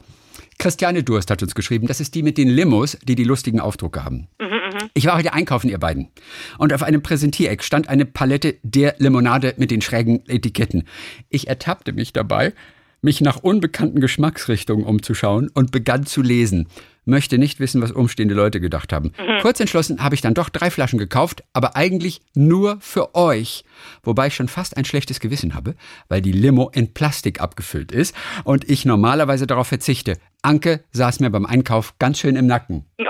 [0.59, 4.05] Christiane Durst hat uns geschrieben, das ist die mit den Limos, die die lustigen Aufdrucke
[4.05, 4.29] haben.
[4.41, 4.58] Mhm.
[4.95, 6.09] Ich war heute einkaufen, ihr beiden.
[6.59, 10.85] Und auf einem Präsentiereck stand eine Palette der Limonade mit den schrägen Etiketten.
[11.29, 12.53] Ich ertappte mich dabei,
[13.01, 16.69] mich nach unbekannten Geschmacksrichtungen umzuschauen und begann zu lesen.
[17.05, 19.13] Möchte nicht wissen, was umstehende Leute gedacht haben.
[19.19, 19.41] Mhm.
[19.41, 23.65] Kurz entschlossen habe ich dann doch drei Flaschen gekauft, aber eigentlich nur für euch.
[24.03, 25.75] Wobei ich schon fast ein schlechtes Gewissen habe,
[26.09, 30.19] weil die Limo in Plastik abgefüllt ist und ich normalerweise darauf verzichte.
[30.43, 32.85] Anke saß mir beim Einkauf ganz schön im Nacken.
[32.99, 33.05] Oh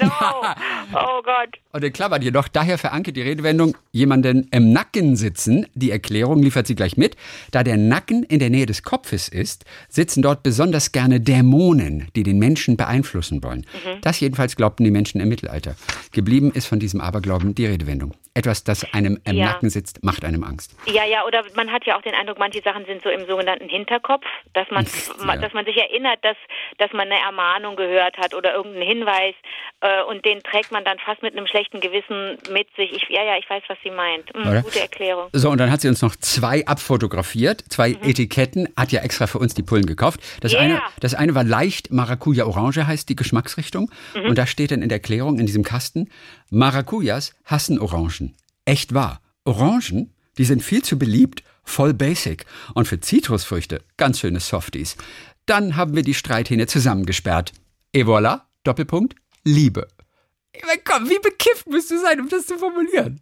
[0.00, 0.10] no!
[0.94, 1.58] Oh Gott!
[1.72, 5.66] Und in Klammern jedoch daher für Anke die Redewendung jemanden im Nacken sitzen.
[5.74, 7.16] Die Erklärung liefert sie gleich mit.
[7.50, 12.24] Da der Nacken in der Nähe des Kopfes ist, sitzen dort besonders gerne Dämonen, die
[12.24, 13.64] den Menschen beeinflussen wollen.
[13.72, 14.00] Mhm.
[14.02, 15.76] Das jedenfalls glaubten die Menschen im Mittelalter.
[16.12, 18.12] Geblieben ist von diesem Aberglauben die Redewendung.
[18.34, 19.46] Etwas, das einem im ja.
[19.46, 20.74] Nacken sitzt, macht einem Angst.
[20.86, 23.68] Ja, ja, oder man hat ja auch den Eindruck, manche Sachen sind so im sogenannten
[23.68, 24.86] Hinterkopf, dass man,
[25.26, 25.36] ja.
[25.36, 26.36] dass man sich erinnert, dass,
[26.78, 29.34] dass man eine Ermahnung gehört hat oder irgendeinen Hinweis
[29.80, 32.92] äh, und den trägt man dann fast mit einem schlechten Gewissen mit sich.
[32.92, 34.34] Ich, ja, ja, ich weiß, was sie meint.
[34.34, 35.28] Mhm, gute Erklärung.
[35.32, 38.02] So, und dann hat sie uns noch zwei abfotografiert, zwei mhm.
[38.02, 40.20] Etiketten, hat ja extra für uns die Pullen gekauft.
[40.40, 40.62] Das, yeah.
[40.62, 43.90] eine, das eine war leicht Maracuja Orange, heißt die Geschmacksrichtung.
[44.14, 44.30] Mhm.
[44.30, 46.08] Und da steht dann in der Erklärung in diesem Kasten,
[46.50, 48.36] Maracujas hassen Orangen.
[48.64, 49.20] Echt wahr.
[49.44, 52.46] Orangen, die sind viel zu beliebt, voll basic.
[52.74, 54.96] Und für Zitrusfrüchte ganz schöne Softies.
[55.46, 57.52] Dann haben wir die Streithähne zusammengesperrt.
[57.92, 59.88] Et voilà, Doppelpunkt, Liebe.
[60.54, 63.20] Ich meine, komm, wie bekifft musst du sein, um das zu formulieren?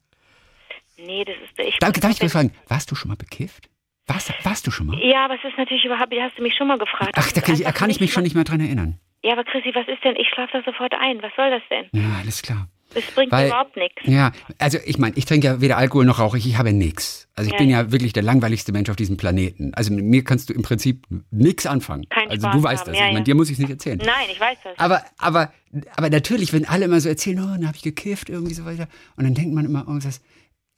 [0.98, 1.59] Nee, das ist...
[1.59, 3.70] Ich Danke, darf ich dir fragen, warst du schon mal bekifft?
[4.06, 4.98] Warst, warst du schon mal?
[4.98, 7.12] Ja, aber es ist natürlich überhaupt, hast du mich schon mal gefragt.
[7.14, 8.98] Ach, da kann ich, kann ich mich schon nicht mehr dran erinnern.
[9.22, 10.16] Ja, aber Chrissy, was ist denn?
[10.16, 11.22] Ich schlafe da sofort ein.
[11.22, 11.87] Was soll das denn?
[11.92, 12.68] Ja, alles klar.
[12.92, 14.03] Das bringt Weil- überhaupt nichts.
[14.05, 17.29] Ja, also ich meine, ich trinke ja weder Alkohol noch rauche ich, ich habe nix.
[17.37, 17.92] Also ich Ja, bin ja.
[17.92, 19.72] wirklich der langweiligste Mensch auf diesem Planeten.
[19.74, 22.09] Also mit mir kannst du im Prinzip nichts anfangen.
[22.09, 22.98] Keinen also Spaß du weißt haben, das.
[22.98, 23.24] ja, ich meine, ja.
[23.24, 23.98] dir muss ich es nicht erzählen.
[23.98, 24.79] Nein, ich weiß das.
[24.79, 25.53] Aber, aber,
[25.96, 28.88] aber natürlich, wenn alle immer so erzählen, oh, dann habe ich gekifft, irgendwie so weiter.
[29.16, 30.20] Und dann denkt man immer, oh, das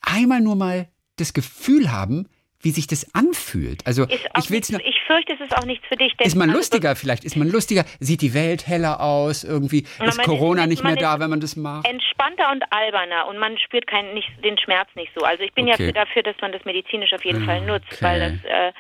[0.01, 2.29] einmal nur mal das Gefühl haben,
[2.63, 3.87] wie sich das anfühlt.
[3.87, 4.81] Also ich will's nichts, nur.
[4.81, 6.15] ich fürchte, es ist auch nichts für dich.
[6.17, 7.25] Denn Ist man also lustiger vielleicht?
[7.25, 7.85] Ist man lustiger?
[8.01, 9.45] Sieht die Welt heller aus?
[9.45, 11.87] Irgendwie Na, ist Corona ist- nicht mehr da, wenn man das macht?
[11.89, 15.25] entspannter und alberner und man spürt keinen, nicht, den Schmerz nicht so.
[15.25, 15.87] Also ich bin Okay.
[15.87, 18.05] ja dafür, dass man das medizinisch auf jeden Ah, Fall nutzt, okay.
[18.05, 18.73] weil das äh,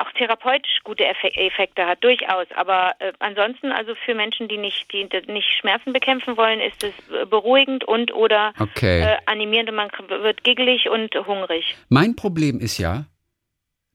[0.00, 2.46] auch therapeutisch gute Effe Effekte hat, durchaus.
[2.56, 6.92] Aber äh, ansonsten, also für Menschen, die nicht, die nicht Schmerzen bekämpfen wollen, ist es
[7.14, 9.02] äh, beruhigend und oder Okay.
[9.02, 11.76] äh, animierend und man wird giggelig und hungrig.
[11.88, 13.06] Mein Problem ist ja,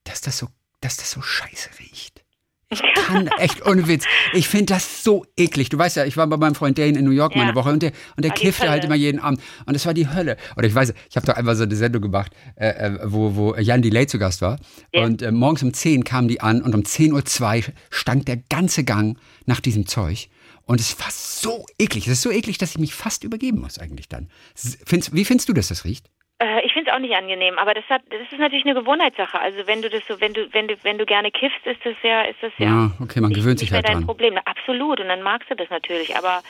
[0.04, 0.48] dass das so,
[0.82, 2.25] dass das so scheiße riecht.
[2.70, 4.06] Ich kann echt ohne Witz.
[4.34, 5.70] Ich finde das so eklig.
[5.70, 7.48] Du weißt ja, ich war bei meinem Freund Dane in New York mal Ja.
[7.50, 9.40] eine Woche und der, und der War kiffte halt immer jeden Abend.
[9.66, 10.38] Und das war die Hölle.
[10.58, 13.56] Oder ich weiß, ich habe doch einmal so eine Sendung gemacht, äh, äh, wo, wo
[13.56, 14.60] Jan Delay zu Gast war.
[14.94, 15.04] Ja.
[15.06, 18.84] Und äh, morgens um 10 kamen die an und um 10.02 Uhr stank der ganze
[18.84, 20.30] Gang nach diesem Zeug.
[20.64, 22.08] Und es war so eklig.
[22.08, 24.30] Es ist so eklig, dass ich mich fast übergeben muss eigentlich dann.
[24.56, 26.10] S- Findest, wie findest du, dass das riecht?
[26.40, 29.40] Äh, ich finde es auch nicht angenehm, aber das hat, das ist natürlich eine Gewohnheitssache.
[29.40, 31.96] Also wenn du das so, wenn du, wenn du, wenn du gerne kiffst, ist das
[32.04, 32.66] ja, ist das ja.
[32.68, 34.06] Ja, okay, man gewöhnt sich halt dein dran.
[34.06, 34.38] Problem.
[34.44, 36.16] Absolut, und dann magst du das natürlich.
[36.18, 36.42] Aber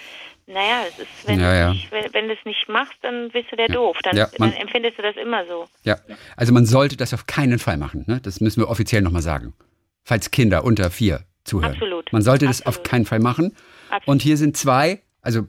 [0.48, 1.70] naja, es ist, wenn Ja, du ja.
[1.70, 4.00] Nicht, wenn, wenn du es nicht machst, dann bist du der doof.
[4.04, 5.68] Dann, Ja, man- dann empfindest du das immer so.
[5.84, 5.98] Ja,
[6.36, 8.06] also man sollte das auf keinen Fall machen.
[8.08, 8.20] Ne?
[8.24, 9.54] Das müssen wir offiziell nochmal sagen.
[10.04, 11.74] Falls Kinder unter vier zuhören.
[11.74, 12.12] Absolut.
[12.12, 12.88] Man sollte das auf Absolut.
[12.90, 13.56] keinen Fall machen.
[13.90, 14.08] Absolut.
[14.08, 15.42] Und hier sind zwei, also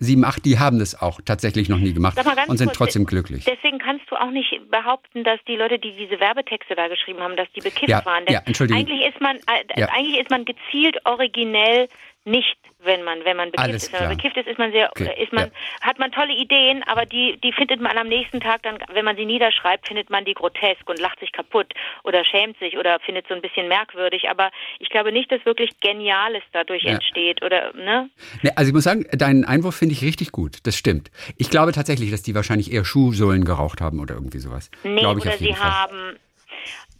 [0.00, 3.44] 1,78, die haben das auch tatsächlich noch nie gemacht und sind kurz, trotzdem glücklich.
[3.44, 7.36] Deswegen kannst du auch nicht behaupten, dass die Leute, die diese Werbetexte da geschrieben haben,
[7.36, 8.24] dass die bekifft Ja, waren.
[8.26, 8.80] Denn ja, Entschuldigung.
[8.80, 9.88] Eigentlich ist man, äh, Ja.
[9.90, 11.88] eigentlich ist man gezielt originell
[12.24, 13.92] nicht, wenn man, wenn man bekifft Alles ist.
[13.92, 15.86] Wenn man bekifft ist, ist man sehr, Okay, ist man, ja.
[15.86, 19.16] hat man tolle Ideen, aber die, die findet man am nächsten Tag dann, wenn man
[19.16, 21.72] sie niederschreibt, findet man die grotesk und lacht sich kaputt
[22.04, 24.28] oder schämt sich oder findet so ein bisschen merkwürdig.
[24.28, 26.92] Aber ich glaube nicht, dass wirklich Geniales dadurch Ja.
[26.92, 28.10] entsteht oder, ne?
[28.42, 30.58] Ne, also ich muss sagen, deinen Einwurf finde ich richtig gut.
[30.64, 31.10] Das stimmt.
[31.38, 34.70] Ich glaube tatsächlich, dass die wahrscheinlich eher Schuhsohlen geraucht haben oder irgendwie sowas.
[34.84, 35.70] Nee, glaube ich oder auf jeden sie Fall.
[35.70, 36.16] haben.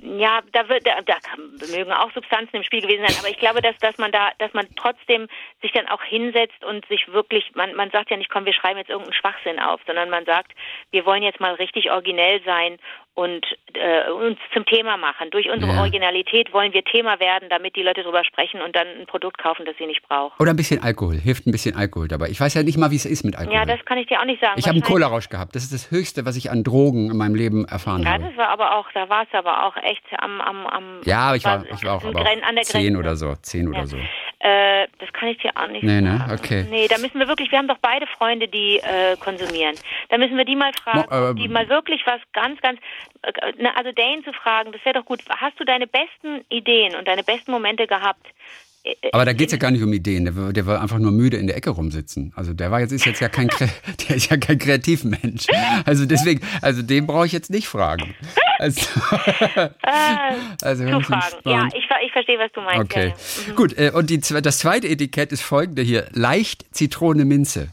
[0.03, 1.17] Ja, da wird, da, da
[1.77, 4.53] mögen auch Substanzen im Spiel gewesen sein, aber ich glaube, dass, dass man da, dass
[4.55, 5.29] man trotzdem
[5.61, 8.79] sich dann auch hinsetzt und sich wirklich, man, man sagt ja nicht, komm, wir schreiben
[8.79, 10.53] jetzt irgendeinen Schwachsinn auf, sondern man sagt,
[10.91, 12.79] wir wollen jetzt mal richtig originell sein
[13.15, 13.45] und
[13.75, 15.31] äh, uns zum Thema machen.
[15.31, 15.81] Durch unsere Ja.
[15.81, 19.65] Originalität wollen wir Thema werden, damit die Leute drüber sprechen und dann ein Produkt kaufen,
[19.67, 20.35] das sie nicht brauchen.
[20.39, 21.17] Oder ein bisschen Alkohol.
[21.17, 22.29] Hilft ein bisschen Alkohol dabei.
[22.29, 23.57] Ich weiß ja nicht mal, wie es ist mit Alkohol.
[23.59, 24.55] Ja, das kann ich dir auch nicht sagen.
[24.57, 25.55] ich habe einen Cola-Rausch gehabt.
[25.55, 28.25] Das ist das Höchste, was ich an Drogen in meinem Leben erfahren Ja, habe.
[28.25, 31.37] das war aber auch, da war es aber auch echt am, am, am Ja, aber
[31.37, 33.35] ich war, war- ich war auch, an aber auch zehn oder so.
[33.43, 33.87] Zehn oder Ja.
[33.87, 33.97] so.
[34.43, 36.17] Äh, das kann ich dir auch nicht Nee, ne?
[36.17, 36.33] sagen.
[36.41, 36.67] Okay.
[36.71, 39.75] Nee, da müssen wir wirklich, wir haben doch beide Freunde, die äh, konsumieren.
[40.09, 42.81] Da müssen wir die mal fragen, Mo- äh, die mal wirklich was ganz, ganz,
[43.23, 45.21] äh, na, also Dane zu fragen, das wäre doch gut.
[45.29, 48.27] Hast du deine besten Ideen und deine besten Momente gehabt?
[49.13, 50.25] Aber da geht's ja gar nicht um Ideen.
[50.25, 52.33] Der, war- der war einfach nur müde in der Ecke rumsitzen.
[52.37, 53.49] Also der war jetzt ist jetzt ja kein
[54.09, 55.47] der ist ja kein Kreativmensch.
[55.85, 58.15] Also deswegen, also den brauche ich jetzt nicht fragen.
[58.59, 58.81] Also,
[59.57, 59.69] Äh,
[60.63, 61.37] also zu fragen.
[61.45, 62.81] Ja, ich, ich verstehe, was du meinst.
[62.83, 63.15] Okay, Ja,
[63.47, 63.53] ja.
[63.53, 63.57] Mhm.
[63.57, 63.79] gut.
[63.79, 67.69] Äh, und die, das zweite Etikett ist folgende hier: leicht Zitrone Minze.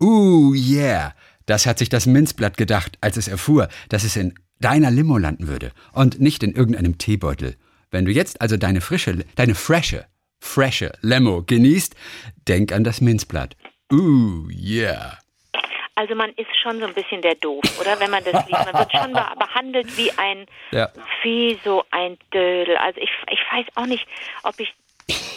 [0.00, 1.14] Uh yeah,
[1.46, 5.46] das hat sich das Minzblatt gedacht, als es erfuhr, dass es in deiner Limo landen
[5.48, 7.56] würde und nicht in irgendeinem Teebeutel.
[7.90, 10.04] Wenn du jetzt also deine frische, deine frische,
[10.44, 11.94] frische Limo genießt,
[12.48, 13.56] denk an das Minzblatt.
[13.92, 15.18] Uh yeah.
[15.96, 17.98] Also man ist schon so ein bisschen der Doof, oder?
[18.00, 18.64] Wenn man das liest.
[18.72, 20.88] Man wird schon be- behandelt wie ein, Ja.
[21.22, 22.76] wie so ein Dödel.
[22.76, 24.04] Also ich, ich weiß auch nicht,
[24.42, 24.74] ob ich,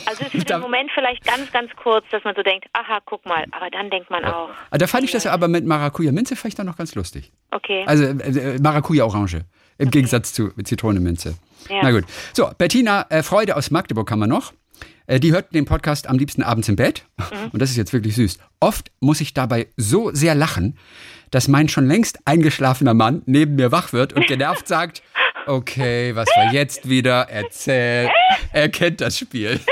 [0.08, 3.00] also es ist für den Moment vielleicht ganz, ganz kurz, dass man so denkt, aha,
[3.06, 6.12] guck mal, aber dann denkt man auch, Ah, Da fand ich das aber mit Maracuja
[6.12, 7.32] Minze fand ich dann noch ganz lustig.
[7.52, 7.84] okay.
[7.86, 9.42] Also äh, Maracuja Orange.
[9.78, 11.38] Im Gegensatz zu Zitrone Minze.
[11.70, 11.82] Ja.
[11.84, 12.06] Na gut.
[12.34, 14.54] So, Bettina äh, Freude aus Magdeburg haben wir noch.
[15.08, 17.06] Äh, die hört den Podcast am liebsten abends im Bett.
[17.18, 17.50] Mhm.
[17.54, 18.38] Und das ist jetzt wirklich süß.
[18.60, 20.78] Oft muss ich dabei so sehr lachen,
[21.32, 25.02] dass mein schon längst eingeschlafener Mann neben mir wach wird und genervt sagt,
[25.48, 27.28] okay, was war jetzt wieder?
[27.30, 28.10] Erzähl.
[28.52, 29.60] Er kennt das Spiel.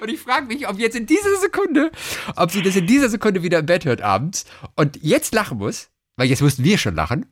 [0.00, 1.90] Und ich frage mich, ob jetzt in dieser Sekunde,
[2.36, 5.90] ob sie das in dieser Sekunde wieder im Bett hört abends und jetzt lachen muss,
[6.16, 7.26] weil jetzt mussten wir schon lachen.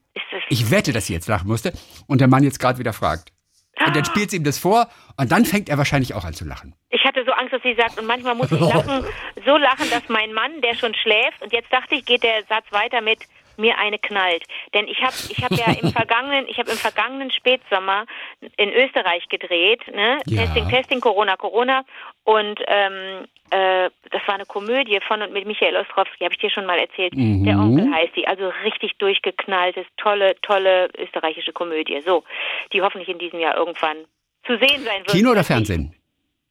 [0.50, 1.72] Ich wette, dass sie jetzt lachen musste
[2.08, 3.32] und der Mann jetzt gerade wieder fragt.
[3.86, 6.44] Und dann spielt sie ihm das vor und dann fängt er wahrscheinlich auch an zu
[6.44, 6.74] lachen.
[6.90, 9.04] ich hatte so Angst, dass sie sagt, und manchmal muss ich lachen,
[9.46, 12.66] so lachen, dass mein Mann, der schon schläft, und jetzt dachte ich, geht der Satz
[12.70, 13.20] weiter mit,
[13.58, 14.44] mir eine knallt.
[14.74, 18.06] Denn ich habe ich hab ja im vergangenen, ich habe im vergangenen Spätsommer
[18.56, 20.18] in Österreich gedreht, ne?
[20.26, 20.42] Ja.
[20.42, 21.84] Testing, Testing, Corona, Corona.
[22.24, 26.50] Und ähm, äh, das war eine Komödie von und mit Michael Ostrowski, habe ich dir
[26.50, 27.14] schon mal erzählt.
[27.14, 27.44] Mhm.
[27.44, 32.00] Der Onkel heißt die, also richtig durchgeknalltes, tolle, tolle österreichische Komödie.
[32.04, 32.24] So,
[32.72, 33.96] die hoffentlich in diesem Jahr irgendwann
[34.46, 35.12] zu sehen sein wird.
[35.12, 35.94] Kino oder Fernsehen?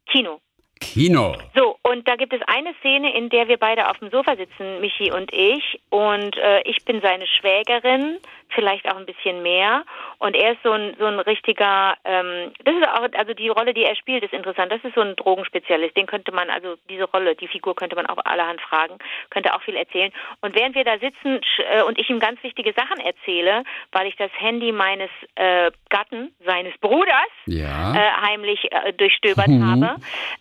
[0.07, 0.39] Kino.
[0.79, 1.35] Kino.
[1.55, 4.81] So, und da gibt es eine Szene, in der wir beide auf dem Sofa sitzen,
[4.81, 5.79] Michi und ich.
[5.89, 8.17] Und äh, ich bin seine Schwägerin,
[8.49, 9.83] vielleicht auch ein bisschen mehr.
[10.19, 13.73] Und er ist so ein, so ein richtiger, ähm, das ist auch, also die Rolle,
[13.73, 14.71] die er spielt, ist interessant.
[14.71, 15.95] Das ist so ein Drogenspezialist.
[15.95, 18.97] Den könnte man, also diese Rolle, die Figur könnte man auch allerhand fragen,
[19.29, 20.11] könnte auch viel erzählen.
[20.41, 21.39] Und während wir da sitzen
[21.71, 26.33] äh, und ich ihm ganz wichtige Sachen erzähle, weil ich das Handy meines äh, Gatten,
[26.57, 27.93] seines Bruders, Ja.
[27.95, 29.95] äh, heimlich äh, durchstöbert habe,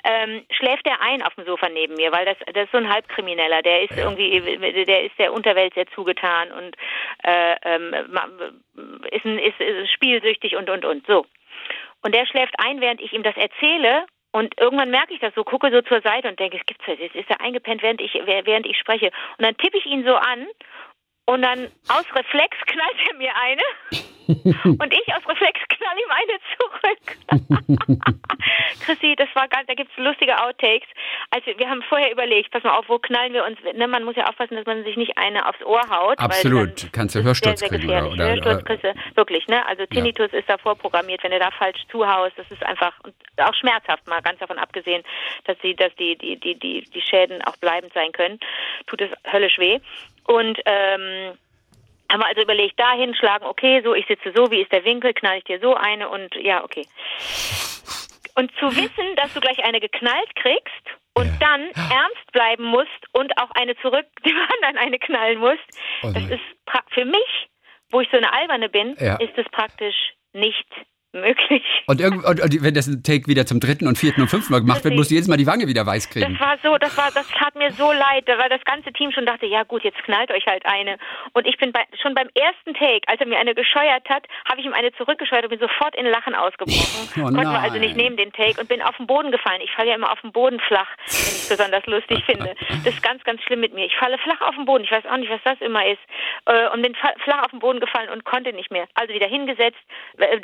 [0.05, 2.89] ähm, schläft er ein auf dem Sofa neben mir, weil das, das ist so ein
[2.93, 6.77] Halbkrimineller, der ist irgendwie, der ist der Unterwelt sehr zugetan und
[7.23, 7.95] äh, ähm,
[9.11, 11.27] ist, ein, ist, ist spielsüchtig und und und so.
[12.03, 14.07] Und der schläft ein, während ich ihm das erzähle.
[14.33, 17.01] Und irgendwann merke ich das so, gucke so zur Seite und denke, es gibt's jetzt,
[17.01, 19.07] jetzt ist er eingepennt, während ich, während ich spreche.
[19.39, 20.47] Und dann tippe ich ihn so an
[21.25, 23.63] und dann aus Reflex knallt er mir eine
[24.65, 28.01] und ich aus Reflex knall ihm eine zurück.
[28.85, 30.89] Chrissy, das war ganz, da gibt's lustige Outtakes.
[31.31, 33.59] Also wir haben vorher überlegt, pass mal auf, wo knallen wir uns?
[33.75, 36.19] Ne, man muss ja aufpassen, dass man sich nicht eine aufs Ohr haut.
[36.19, 36.93] Absolut.
[36.93, 39.65] Kannst du Hörsturz sehr, sehr kriegen, oder- oder- Hörsturz kriegst du wirklich, ne?
[39.67, 42.93] Also Tinnitus ist da vorprogrammiert, wenn du da falsch zuhaust, das ist einfach
[43.39, 45.03] auch schmerzhaft, mal ganz davon abgesehen,
[45.45, 48.39] dass die, dass die, die, die, die, die Schäden auch bleibend sein können,
[48.87, 49.79] tut es höllisch weh.
[50.25, 51.37] Und ähm,
[52.11, 55.13] haben wir also überlegt, da hinschlagen, okay, so, ich sitze so, wie ist der Winkel,
[55.15, 56.87] knall ich dir so eine und ja, okay.
[58.35, 61.37] Und zu wissen, dass du gleich eine geknallt kriegst und Ja.
[61.41, 65.65] dann ernst bleiben musst und auch eine zurück dem anderen eine knallen musst,
[66.03, 66.43] Oh das ist
[66.91, 67.49] für mich,
[67.91, 69.17] wo ich so eine alberne bin, Ja.
[69.17, 69.97] ist es praktisch
[70.33, 70.67] nicht
[71.21, 71.63] möglich.
[71.87, 74.61] Und, und, und wenn das ein Take wieder zum dritten und vierten und fünften Mal
[74.61, 76.39] gemacht wird, musst du jedes Mal die Wange wieder weiß Das kriegen.
[76.41, 79.47] war so, das war, das tat mir so leid, weil das ganze Team schon dachte,
[79.47, 80.99] ja gut, jetzt knallt euch halt eine.
[81.33, 84.61] Und ich bin bei, schon beim ersten Take, als er mir eine gescheuert hat, habe
[84.61, 86.77] ich ihm eine zurückgescheuert und bin sofort in Lachen ausgebrochen.
[87.17, 89.61] Oh Konnten wir also nicht nehmen den Take und bin auf den Boden gefallen.
[89.63, 92.55] Ich falle ja immer auf den Boden flach, wenn ich es besonders lustig finde.
[92.85, 93.87] Das ist ganz, ganz schlimm mit mir.
[93.87, 94.85] Ich falle flach auf den Boden.
[94.85, 96.01] Ich weiß auch nicht, was das immer ist.
[96.45, 98.87] Äh, Und bin flach auf den Boden gefallen und konnte nicht mehr.
[98.95, 99.79] Also wieder hingesetzt,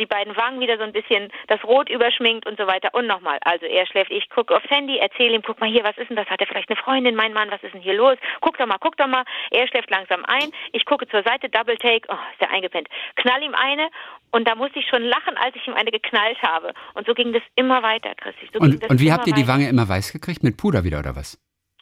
[0.00, 2.94] die beiden Wangen wieder so ein bisschen das Rot überschminkt und so weiter.
[2.94, 3.38] Und nochmal.
[3.42, 6.16] Also er schläft, ich gucke aufs Handy, erzähle ihm, guck mal hier, was ist denn
[6.16, 6.28] das?
[6.28, 8.16] Hat er vielleicht eine Freundin, mein Mann, was ist denn hier los?
[8.40, 9.24] Guck doch mal, guck doch mal.
[9.50, 10.50] Er schläft langsam ein.
[10.72, 12.08] Ich gucke zur Seite, Double Take.
[12.08, 12.88] Oh, ist er eingepennt.
[13.16, 13.90] Knall ihm eine.
[14.30, 16.72] Und da musste ich schon lachen, als ich ihm eine geknallt habe.
[16.94, 18.48] Und so ging das immer weiter, Christi.
[18.52, 19.52] So Und, und wie habt ihr die weiter.
[19.52, 20.42] Wange immer weiß gekriegt?
[20.42, 21.38] Mit Puder wieder oder was?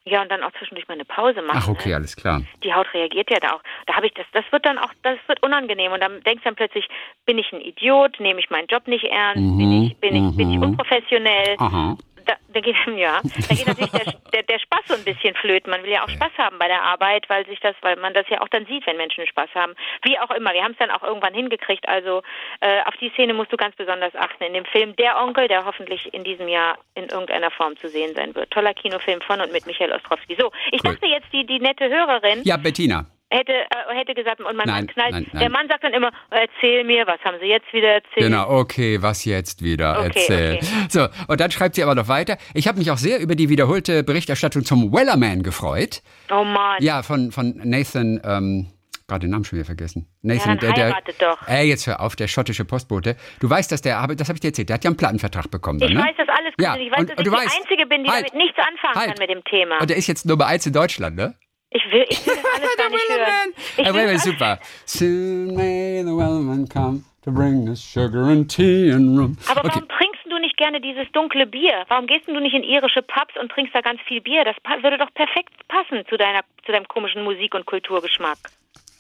[0.07, 1.61] Ja, und dann auch zwischendurch mal eine Pause machen.
[1.63, 1.97] Ach, okay, ne?
[1.97, 2.43] alles klar.
[2.65, 3.63] Die Haut reagiert ja da auch.
[3.87, 6.49] Da habe ich das, das wird dann auch, das wird unangenehm und dann denkst du
[6.49, 6.89] dann plötzlich,
[7.27, 10.51] bin ich ein Idiot, nehme ich meinen Job nicht ernst, bin ich, bin ich, bin
[10.51, 10.63] ich mhm.
[10.63, 11.57] unprofessionell.
[11.59, 11.99] Aha.
[12.31, 15.69] Da, da geht ja, da geht natürlich der, der, der Spaß so ein bisschen flöten.
[15.71, 18.29] Man will ja auch Spaß haben bei der Arbeit, weil sich das, weil man das
[18.29, 19.75] ja auch dann sieht, wenn Menschen Spaß haben.
[20.05, 20.53] Wie auch immer.
[20.53, 21.89] Wir haben es dann auch irgendwann hingekriegt.
[21.89, 22.23] Also
[22.61, 24.45] äh, auf die Szene musst du ganz besonders achten.
[24.45, 28.15] In dem Film Der Onkel, der hoffentlich in diesem Jahr in irgendeiner Form zu sehen
[28.15, 28.51] sein wird.
[28.53, 30.37] Toller Kinofilm von und mit Michael Ostrowski.
[30.39, 30.93] So, ich Cool.
[30.93, 33.07] dachte jetzt die die nette Hörerin Ja, Bettina.
[33.31, 35.13] Hätte äh, hätte gesagt und mein Nein, Mann knallt.
[35.13, 35.41] nein, nein.
[35.41, 38.17] Der Mann sagt dann immer, erzähl mir, was haben Sie jetzt wieder erzählt?
[38.17, 39.99] Genau, okay, was jetzt wieder?
[40.01, 40.55] Okay, Erzähl.
[40.57, 40.67] okay.
[40.89, 42.37] So, und dann schreibt sie aber noch weiter.
[42.55, 46.03] Ich habe mich auch sehr über die wiederholte Berichterstattung zum Wellerman gefreut.
[46.31, 46.77] Oh Mann.
[46.83, 48.67] Ja, von, von Nathan, ähm,
[49.07, 50.07] gerade den Namen schon wieder vergessen.
[50.23, 51.39] Nathan, dann heiratet doch.
[51.49, 53.17] Ey, jetzt hör auf, der schottische Postbote.
[53.41, 55.51] Du weißt, dass der, aber das habe ich dir erzählt, der hat ja einen Plattenvertrag
[55.51, 55.79] bekommen.
[55.81, 56.03] Dann, Ich ne?
[56.03, 56.81] weiß das alles, Ja, Christian.
[56.87, 58.29] Ich weiß, und- dass und ich du die weißt- Einzige bin, die Halt.
[58.31, 59.09] damit nichts anfangen Halt.
[59.09, 59.79] kann mit dem Thema.
[59.81, 61.35] Und der ist jetzt Nummer eins in Deutschland, ne?
[61.71, 63.55] Ich will, ich will das alles gar nicht hören.
[63.77, 64.59] Ich will ist super.
[64.87, 69.37] Soon may the Wellerman come to bring us sugar and tea and rum.
[69.49, 69.69] Aber okay.
[69.69, 71.85] warum trinkst du nicht gerne dieses dunkle Bier?
[71.89, 74.45] Warum gehst du nicht in irische Pubs und trinkst da ganz viel Bier?
[74.45, 78.39] Das würde doch perfekt passen zu deiner, zu deinem komischen Musik- und Kulturgeschmack.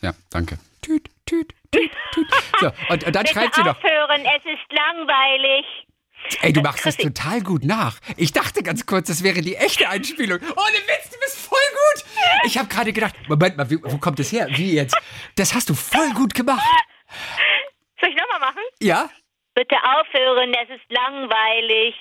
[0.03, 0.59] Ja, danke.
[0.81, 2.27] Tüt, tüt, tüt, tüt.
[2.61, 5.65] So, und, und dann Bitte schreibt sie noch, aufhören, es ist langweilig.
[6.43, 7.99] Ey, du machst das total gut nach.
[8.17, 10.39] Ich dachte ganz kurz, das wäre die echte Einspielung.
[10.39, 12.05] Ohne Witz, du bist voll gut.
[12.45, 14.49] Ich habe gerade gedacht, Moment mal, wo kommt das her?
[14.51, 14.97] Wie jetzt?
[15.37, 16.63] Das hast du voll gut gemacht.
[18.01, 18.63] Soll ich nochmal machen?
[18.81, 19.11] Ja?
[19.55, 21.95] Bitte aufhören, es ist langweilig.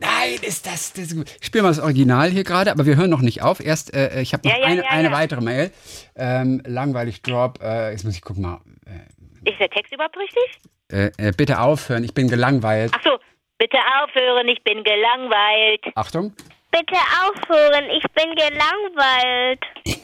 [0.00, 1.30] Nein, ist das, das ist gut.
[1.40, 3.60] Ich spiele mal das Original hier gerade, aber wir hören noch nicht auf.
[3.60, 5.70] Erst, äh, ich habe noch Ja, ja, eine, ja, eine weitere Mail.
[6.16, 7.60] Ähm, langweilig Drop.
[7.62, 8.60] Äh, jetzt muss ich gucken mal.
[9.44, 10.42] Ist der Text überhaupt richtig?
[10.90, 12.92] Äh, äh, bitte aufhören, ich bin gelangweilt.
[12.94, 13.18] Ach so,
[13.62, 15.84] bitte aufhören, ich bin gelangweilt.
[15.94, 16.34] Achtung.
[16.72, 17.84] bitte aufhören.
[17.90, 19.60] Ich bin gelangweilt.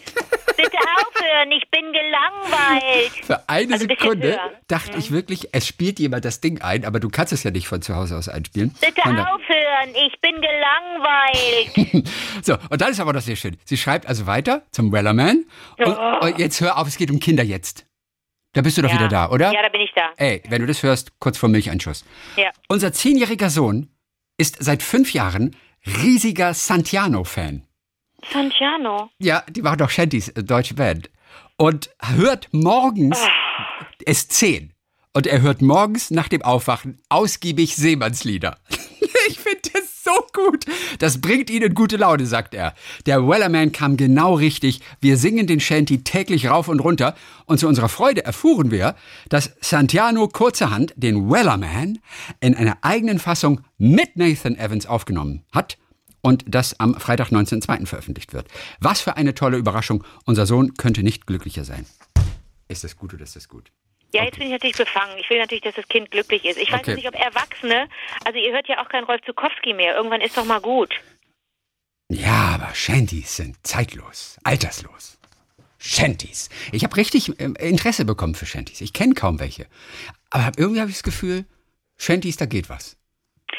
[0.57, 3.13] Bitte aufhören, ich bin gelangweilt.
[3.25, 6.99] Für eine Also ein Sekunde dachte ich wirklich, es spielt jemand das Ding ein, aber
[6.99, 8.75] du kannst es ja nicht von zu Hause aus einspielen.
[8.81, 12.09] Bitte da- aufhören, ich bin gelangweilt.
[12.43, 13.57] So, und dann ist aber noch sehr schön.
[13.65, 15.45] Sie schreibt also weiter zum Wellerman.
[15.79, 16.25] Und, Oh.
[16.25, 17.85] und jetzt hör auf, es geht um Kinder jetzt.
[18.55, 18.95] Da bist du doch Ja.
[18.97, 19.53] wieder da, oder?
[19.53, 20.11] Ja, da bin ich da.
[20.17, 22.05] Ey, wenn du das hörst, kurz vor Milcheinschuss.
[22.37, 22.51] Ja.
[22.69, 23.91] Unser zehnjähriger Sohn
[24.39, 25.55] ist seit fünf Jahren
[25.87, 27.63] riesiger Santiano-Fan.
[28.33, 29.11] Santiano.
[29.19, 31.11] Ja, die machen doch Shanties, äh, deutsche Band.
[31.57, 33.19] Und hört morgens,
[34.05, 34.73] es ist zehn.
[35.13, 38.59] Und er hört morgens nach dem Aufwachen ausgiebig Seemannslieder.
[39.31, 40.65] Ich finde das so gut.
[40.99, 42.75] Das bringt ihnen gute Laune, sagt er.
[43.07, 44.81] Der Wellerman kam genau richtig.
[45.01, 47.15] Wir singen den Shanty täglich rauf und runter.
[47.47, 48.95] Und zu unserer Freude erfuhren wir,
[49.29, 51.99] dass Santiano kurzerhand den Wellerman
[52.41, 55.79] in einer eigenen Fassung mit Nathan Evans aufgenommen hat
[56.21, 57.87] und das am Freitag, 19.02.
[57.87, 58.49] veröffentlicht wird.
[58.81, 60.05] Was für eine tolle Überraschung.
[60.25, 61.87] Unser Sohn könnte nicht glücklicher sein.
[62.69, 63.73] Ist das gut oder ist das gut?
[64.15, 65.19] Ja, jetzt bin ich natürlich befangen.
[65.19, 66.57] Ich will natürlich, dass das Kind glücklich ist.
[66.59, 66.95] Ich weiß Okay.
[66.95, 67.89] nicht, ob Erwachsene,
[68.25, 69.95] also ihr hört ja auch keinen Rolf Zukowski mehr.
[69.95, 70.95] Irgendwann ist doch mal gut.
[72.11, 75.19] Ja, aber Shanties sind zeitlos, alterslos.
[75.79, 76.49] Shanties.
[76.73, 78.81] Ich habe richtig ähm, Interesse bekommen für Shanties.
[78.81, 79.67] Ich kenne kaum welche.
[80.31, 81.45] Aber irgendwie habe ich das Gefühl,
[81.99, 82.97] Shanties, da geht was.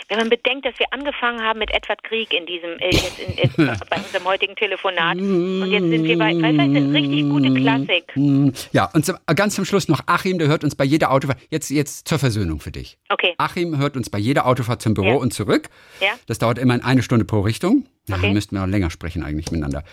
[0.07, 3.33] Wenn man bedenkt, dass wir angefangen haben mit Edward Krieg in diesem, äh, jetzt in,
[3.37, 3.51] in,
[3.89, 5.17] bei unserem heutigen Telefonat.
[5.17, 8.05] Und jetzt sind wir bei, weißt du, eine richtig gute Klassik.
[8.13, 11.39] Hm, Ja, und zum, ganz zum Schluss noch Achim, der hört uns bei jeder Autofahrt,
[11.49, 12.97] jetzt, jetzt zur Versöhnung für dich.
[13.09, 13.33] Okay.
[13.37, 15.15] Achim hört uns bei jeder Autofahrt zum Büro Ja.
[15.15, 15.69] und zurück.
[15.99, 16.09] Ja.
[16.27, 17.85] Das dauert immer eine Stunde pro Richtung.
[18.11, 18.33] Okay.
[18.33, 19.83] müssten wir auch länger sprechen eigentlich miteinander.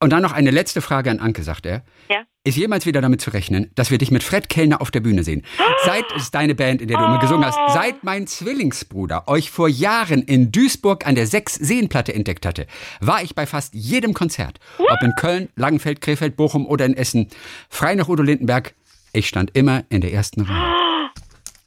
[0.00, 1.82] Und dann noch eine letzte Frage an Anke, sagt er.
[2.08, 2.22] Ja.
[2.44, 5.24] Ist jemals wieder damit zu rechnen, dass wir dich mit Fred Kellner auf der Bühne
[5.24, 5.44] sehen?
[5.84, 9.68] Seit es deine Band, in der du immer gesungen hast, seit mein Zwillingsbruder euch vor
[9.68, 12.66] Jahren in Duisburg an der Sechs-Seenplatte entdeckt hatte,
[13.00, 14.60] war ich bei fast jedem Konzert.
[14.78, 17.28] Ob in Köln, Langenfeld, Krefeld, Bochum oder in Essen.
[17.68, 18.74] Frei nach Udo Lindenberg.
[19.12, 21.10] Ich stand immer in der ersten Reihe.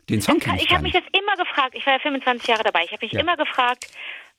[0.10, 1.74] Den Song kenn ich Ich habe mich das immer gefragt.
[1.76, 2.84] Ich war ja 25 Jahre dabei.
[2.86, 3.20] Ich habe mich Ja.
[3.20, 3.88] immer gefragt,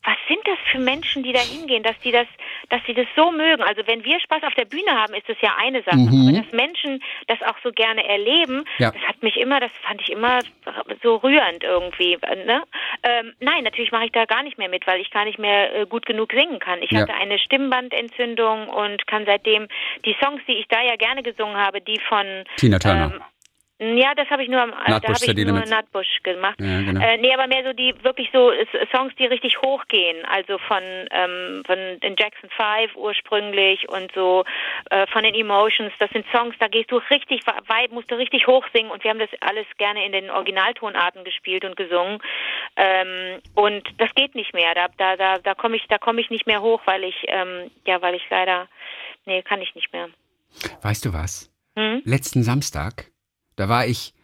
[0.05, 2.27] was sind das für Menschen, die da hingehen, dass die das,
[2.71, 3.63] dass sie das so mögen.
[3.63, 5.97] Also wenn wir Spaß auf der Bühne haben, ist das ja eine Sache.
[6.01, 8.65] Aber dass Menschen das auch so gerne erleben, Mhm.
[8.79, 8.91] Ja.
[8.91, 10.41] das hat mich immer, das fand ich immer
[11.03, 12.19] so rührend irgendwie.
[12.47, 12.63] Ne?
[13.05, 15.75] Ähm, nein, natürlich mache ich da gar nicht mehr mit, weil ich gar nicht mehr
[15.75, 16.83] äh, gut genug singen kann.
[16.83, 17.01] Ich Ja.
[17.03, 19.69] hatte eine Stimmbandentzündung und kann seitdem
[20.05, 23.13] die Songs, die ich da ja gerne gesungen habe, die von Tina Turner.
[23.15, 23.21] ähm,
[23.83, 25.59] ja, das habe ich nur am da Nutbush, habe ich nur.
[25.59, 26.61] Nutbush gemacht.
[26.61, 27.01] Ja, genau.
[27.01, 28.53] äh, nee, aber mehr so die wirklich so
[28.95, 34.45] Songs, die richtig hochgehen, also von ähm, von den Jackson 5 ursprünglich und so
[34.91, 35.93] äh, von den Emotions.
[35.99, 39.11] Das sind Songs, da gehst du richtig weit, musst du richtig hoch singen und wir
[39.11, 42.21] haben das alles gerne in den Originaltonarten gespielt und gesungen.
[42.77, 44.75] Ähm, und das geht nicht mehr.
[44.75, 47.71] Da da da da komme ich da komme ich nicht mehr hoch, weil ich ähm,
[47.85, 48.69] ja, weil ich leider
[49.27, 50.09] nee, kann ich nicht mehr.
[50.83, 51.51] Weißt du was?
[51.77, 52.03] Hm?
[52.05, 53.07] Letzten Samstag,
[53.57, 54.15] da war ich,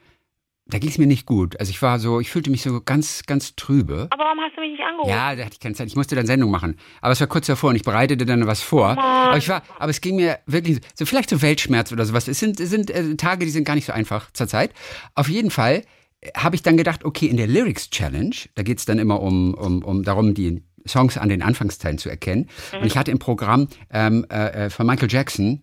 [0.67, 1.59] da ging es mir nicht gut.
[1.59, 4.09] Also ich war so, ich fühlte mich so ganz, ganz trübe.
[4.11, 5.11] Aber warum hast du mich nicht angerufen?
[5.11, 5.89] Ja, da hatte ich keine Zeit.
[5.89, 6.77] Ich musste dann Sendung machen.
[7.01, 8.99] Aber es war kurz davor und ich bereitete dann was vor.
[8.99, 12.29] Aber ich war, aber es ging mir wirklich so, vielleicht so Weltschmerz oder sowas.
[12.29, 14.73] Es sind, es sind äh, Tage, die sind gar nicht so einfach zurzeit.
[15.15, 15.83] Auf jeden Fall
[16.21, 19.21] äh, habe ich dann gedacht, okay, in der Lyrics Challenge, da geht es dann immer
[19.23, 22.49] um, um, um darum, die Songs an den Anfangsteilen zu erkennen.
[22.73, 25.63] Und ich hatte im Programm ähm, äh, äh, von Michael Jackson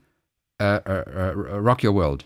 [0.60, 2.26] äh, äh, Rock Your World.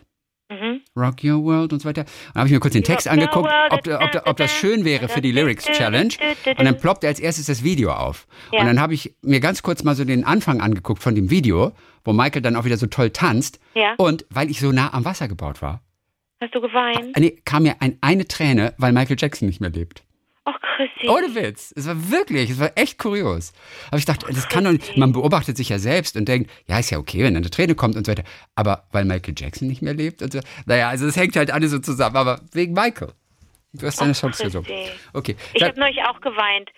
[0.49, 0.81] Mhm.
[0.95, 2.01] Rock Your World und so weiter.
[2.01, 5.07] Und dann habe ich mir kurz den Text angeguckt, ob, ob, ob das schön wäre
[5.07, 6.13] für die Lyrics Challenge.
[6.45, 8.27] Und dann ploppte als erstes das Video auf.
[8.51, 8.61] Ja.
[8.61, 11.73] Und dann habe ich mir ganz kurz mal so den Anfang angeguckt von dem Video,
[12.03, 13.59] wo Michael dann auch wieder so toll tanzt.
[13.75, 13.93] Ja.
[13.97, 15.81] Und weil ich so nah am Wasser gebaut war,
[16.41, 17.17] Hast du geweint?
[17.17, 20.03] nee, kam mir ein, eine Träne, weil Michael Jackson nicht mehr lebt.
[20.79, 21.09] Chrissy.
[21.09, 21.73] Ohne Witz.
[21.75, 23.51] Es war wirklich, es war echt kurios.
[23.89, 26.79] Aber ich dachte, das kann doch nicht, man beobachtet sich ja selbst und denkt, ja,
[26.79, 28.23] ist ja okay, wenn eine Träne kommt und so weiter.
[28.55, 30.39] Aber weil Michael Jackson nicht mehr lebt und so.
[30.65, 33.11] Naja, also es hängt halt alles so zusammen, aber wegen Michael.
[33.73, 34.33] Du hast deine gesungen.
[34.65, 34.91] Chrissy.
[35.13, 35.35] Okay.
[35.53, 36.69] Ich habe neulich auch geweint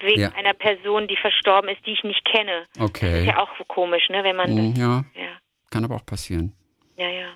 [0.00, 0.32] wegen Ja.
[0.32, 2.66] einer Person, die verstorben ist, die ich nicht kenne.
[2.78, 3.20] Okay.
[3.20, 5.28] Ist ja auch komisch, ne, wenn man Mhm, ja, das, ja,
[5.70, 6.54] kann aber auch passieren.
[6.96, 7.28] ja, ja.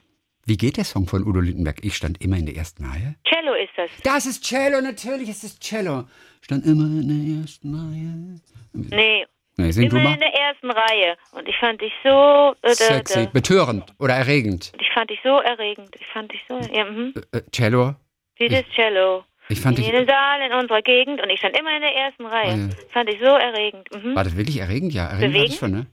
[0.47, 1.79] Wie geht der Song von Udo Lindenberg?
[1.83, 3.15] Ich stand immer in der ersten Reihe.
[3.27, 3.91] Cello ist das.
[4.03, 6.05] Das ist Cello, natürlich ist es Cello.
[6.43, 8.41] Stand immer in der ersten Reihe.
[8.75, 9.27] Nee.
[9.57, 11.17] Nee, sing Immer in der ersten Reihe.
[11.33, 14.73] Und ich fand dich so äh, Sexy, äh, betörend oder erregend.
[14.81, 15.91] Ich fand dich so erregend.
[15.99, 16.59] Ich fand dich so.
[16.75, 17.15] Ja, mhm.
[17.33, 17.95] Äh, Cello,
[18.39, 19.25] Dieses Cello.
[19.49, 22.27] ich fand in jedem Saal in unserer Gegend und ich stand immer in der ersten
[22.27, 22.55] Reihe.
[22.55, 22.87] Oh, ja.
[22.93, 23.89] Fand ich so erregend.
[23.95, 24.17] Mhm.
[24.17, 24.93] War das wirklich erregend?
[24.93, 25.87] Ja, erregend war das schon, ne?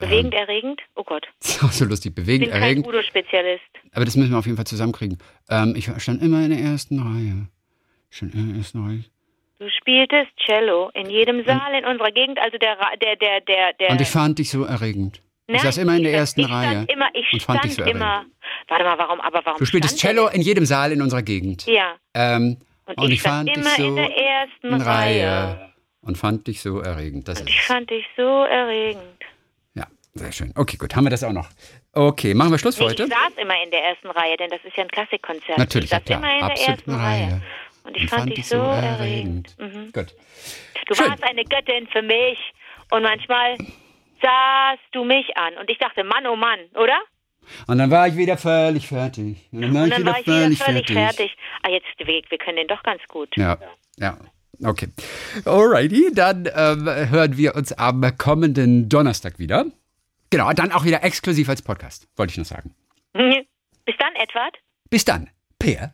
[0.00, 0.80] Bewegend, erregend.
[0.96, 1.26] Oh Gott.
[1.40, 2.10] Das ist auch so lustig.
[2.10, 2.86] Ich Bewegend, bin kein erregend.
[2.88, 3.62] Udo-Spezialist.
[3.92, 5.18] Aber das müssen wir auf jeden Fall zusammenkriegen.
[5.48, 7.48] Ähm, ich stand immer in der ersten Reihe.
[8.10, 9.04] Schon in der ersten Reihe.
[9.58, 12.38] Du spieltest Cello in jedem Saal in unserer Gegend.
[12.40, 13.90] Also der, der, der, der, der.
[13.90, 15.20] Und ich fand dich so erregend.
[15.46, 17.74] Ich Nein, saß immer in der ich- ersten ich Reihe Immer, ich und fand dich
[17.74, 18.00] so erregend.
[18.00, 18.24] immer.
[18.68, 19.20] Warte mal, warum?
[19.20, 19.58] Aber warum?
[19.58, 21.66] Du spieltest Cello in jedem Saal in unserer Gegend.
[21.66, 21.96] Ja.
[22.14, 25.26] Ähm, Und, und ich, ich stand fand dich immer so in der ersten Reihe.
[25.26, 25.70] Reihe
[26.02, 27.28] und fand dich so erregend.
[27.28, 29.02] Das Und ist ich fand dich so erregend.
[30.14, 30.52] Sehr schön.
[30.56, 31.48] Okay, gut, haben wir das auch noch.
[31.92, 33.04] Okay, machen wir Schluss für Nee, heute.
[33.04, 35.58] Ich saß immer in der ersten Reihe, denn das ist ja ein Klassikkonzert.
[35.58, 36.38] Natürlich, ich saß ja klar.
[36.38, 37.26] immer in der ersten Reihe.
[37.26, 37.42] Reihe.
[37.84, 39.56] Und ich fand, dich so erregend.
[39.58, 39.90] Mhm.
[39.92, 40.14] Gut.
[40.86, 41.08] Du Schön.
[41.08, 42.38] warst eine Göttin für mich.
[42.90, 43.56] Und manchmal
[44.20, 45.54] sahst du mich an.
[45.58, 47.00] Und ich dachte, Mann, oh Mann, oder?
[47.66, 49.48] Und dann war ich wieder völlig fertig.
[49.52, 51.16] Und dann war, Und ich, dann wieder war ich wieder völlig völlig fertig.
[51.16, 51.36] fertig.
[51.62, 53.36] Ah, jetzt, wir, wir können den doch ganz gut.
[53.36, 53.58] Ja,
[53.98, 54.18] ja.
[54.62, 54.88] Okay.
[55.46, 59.64] Alrighty, dann ähm, hören wir uns am kommenden Donnerstag wieder.
[60.30, 62.74] Genau, dann auch wieder exklusiv als Podcast, wollte ich noch sagen.
[63.12, 64.56] Bis dann, Edward.
[64.88, 65.30] Bis dann.
[65.58, 65.88] Peer.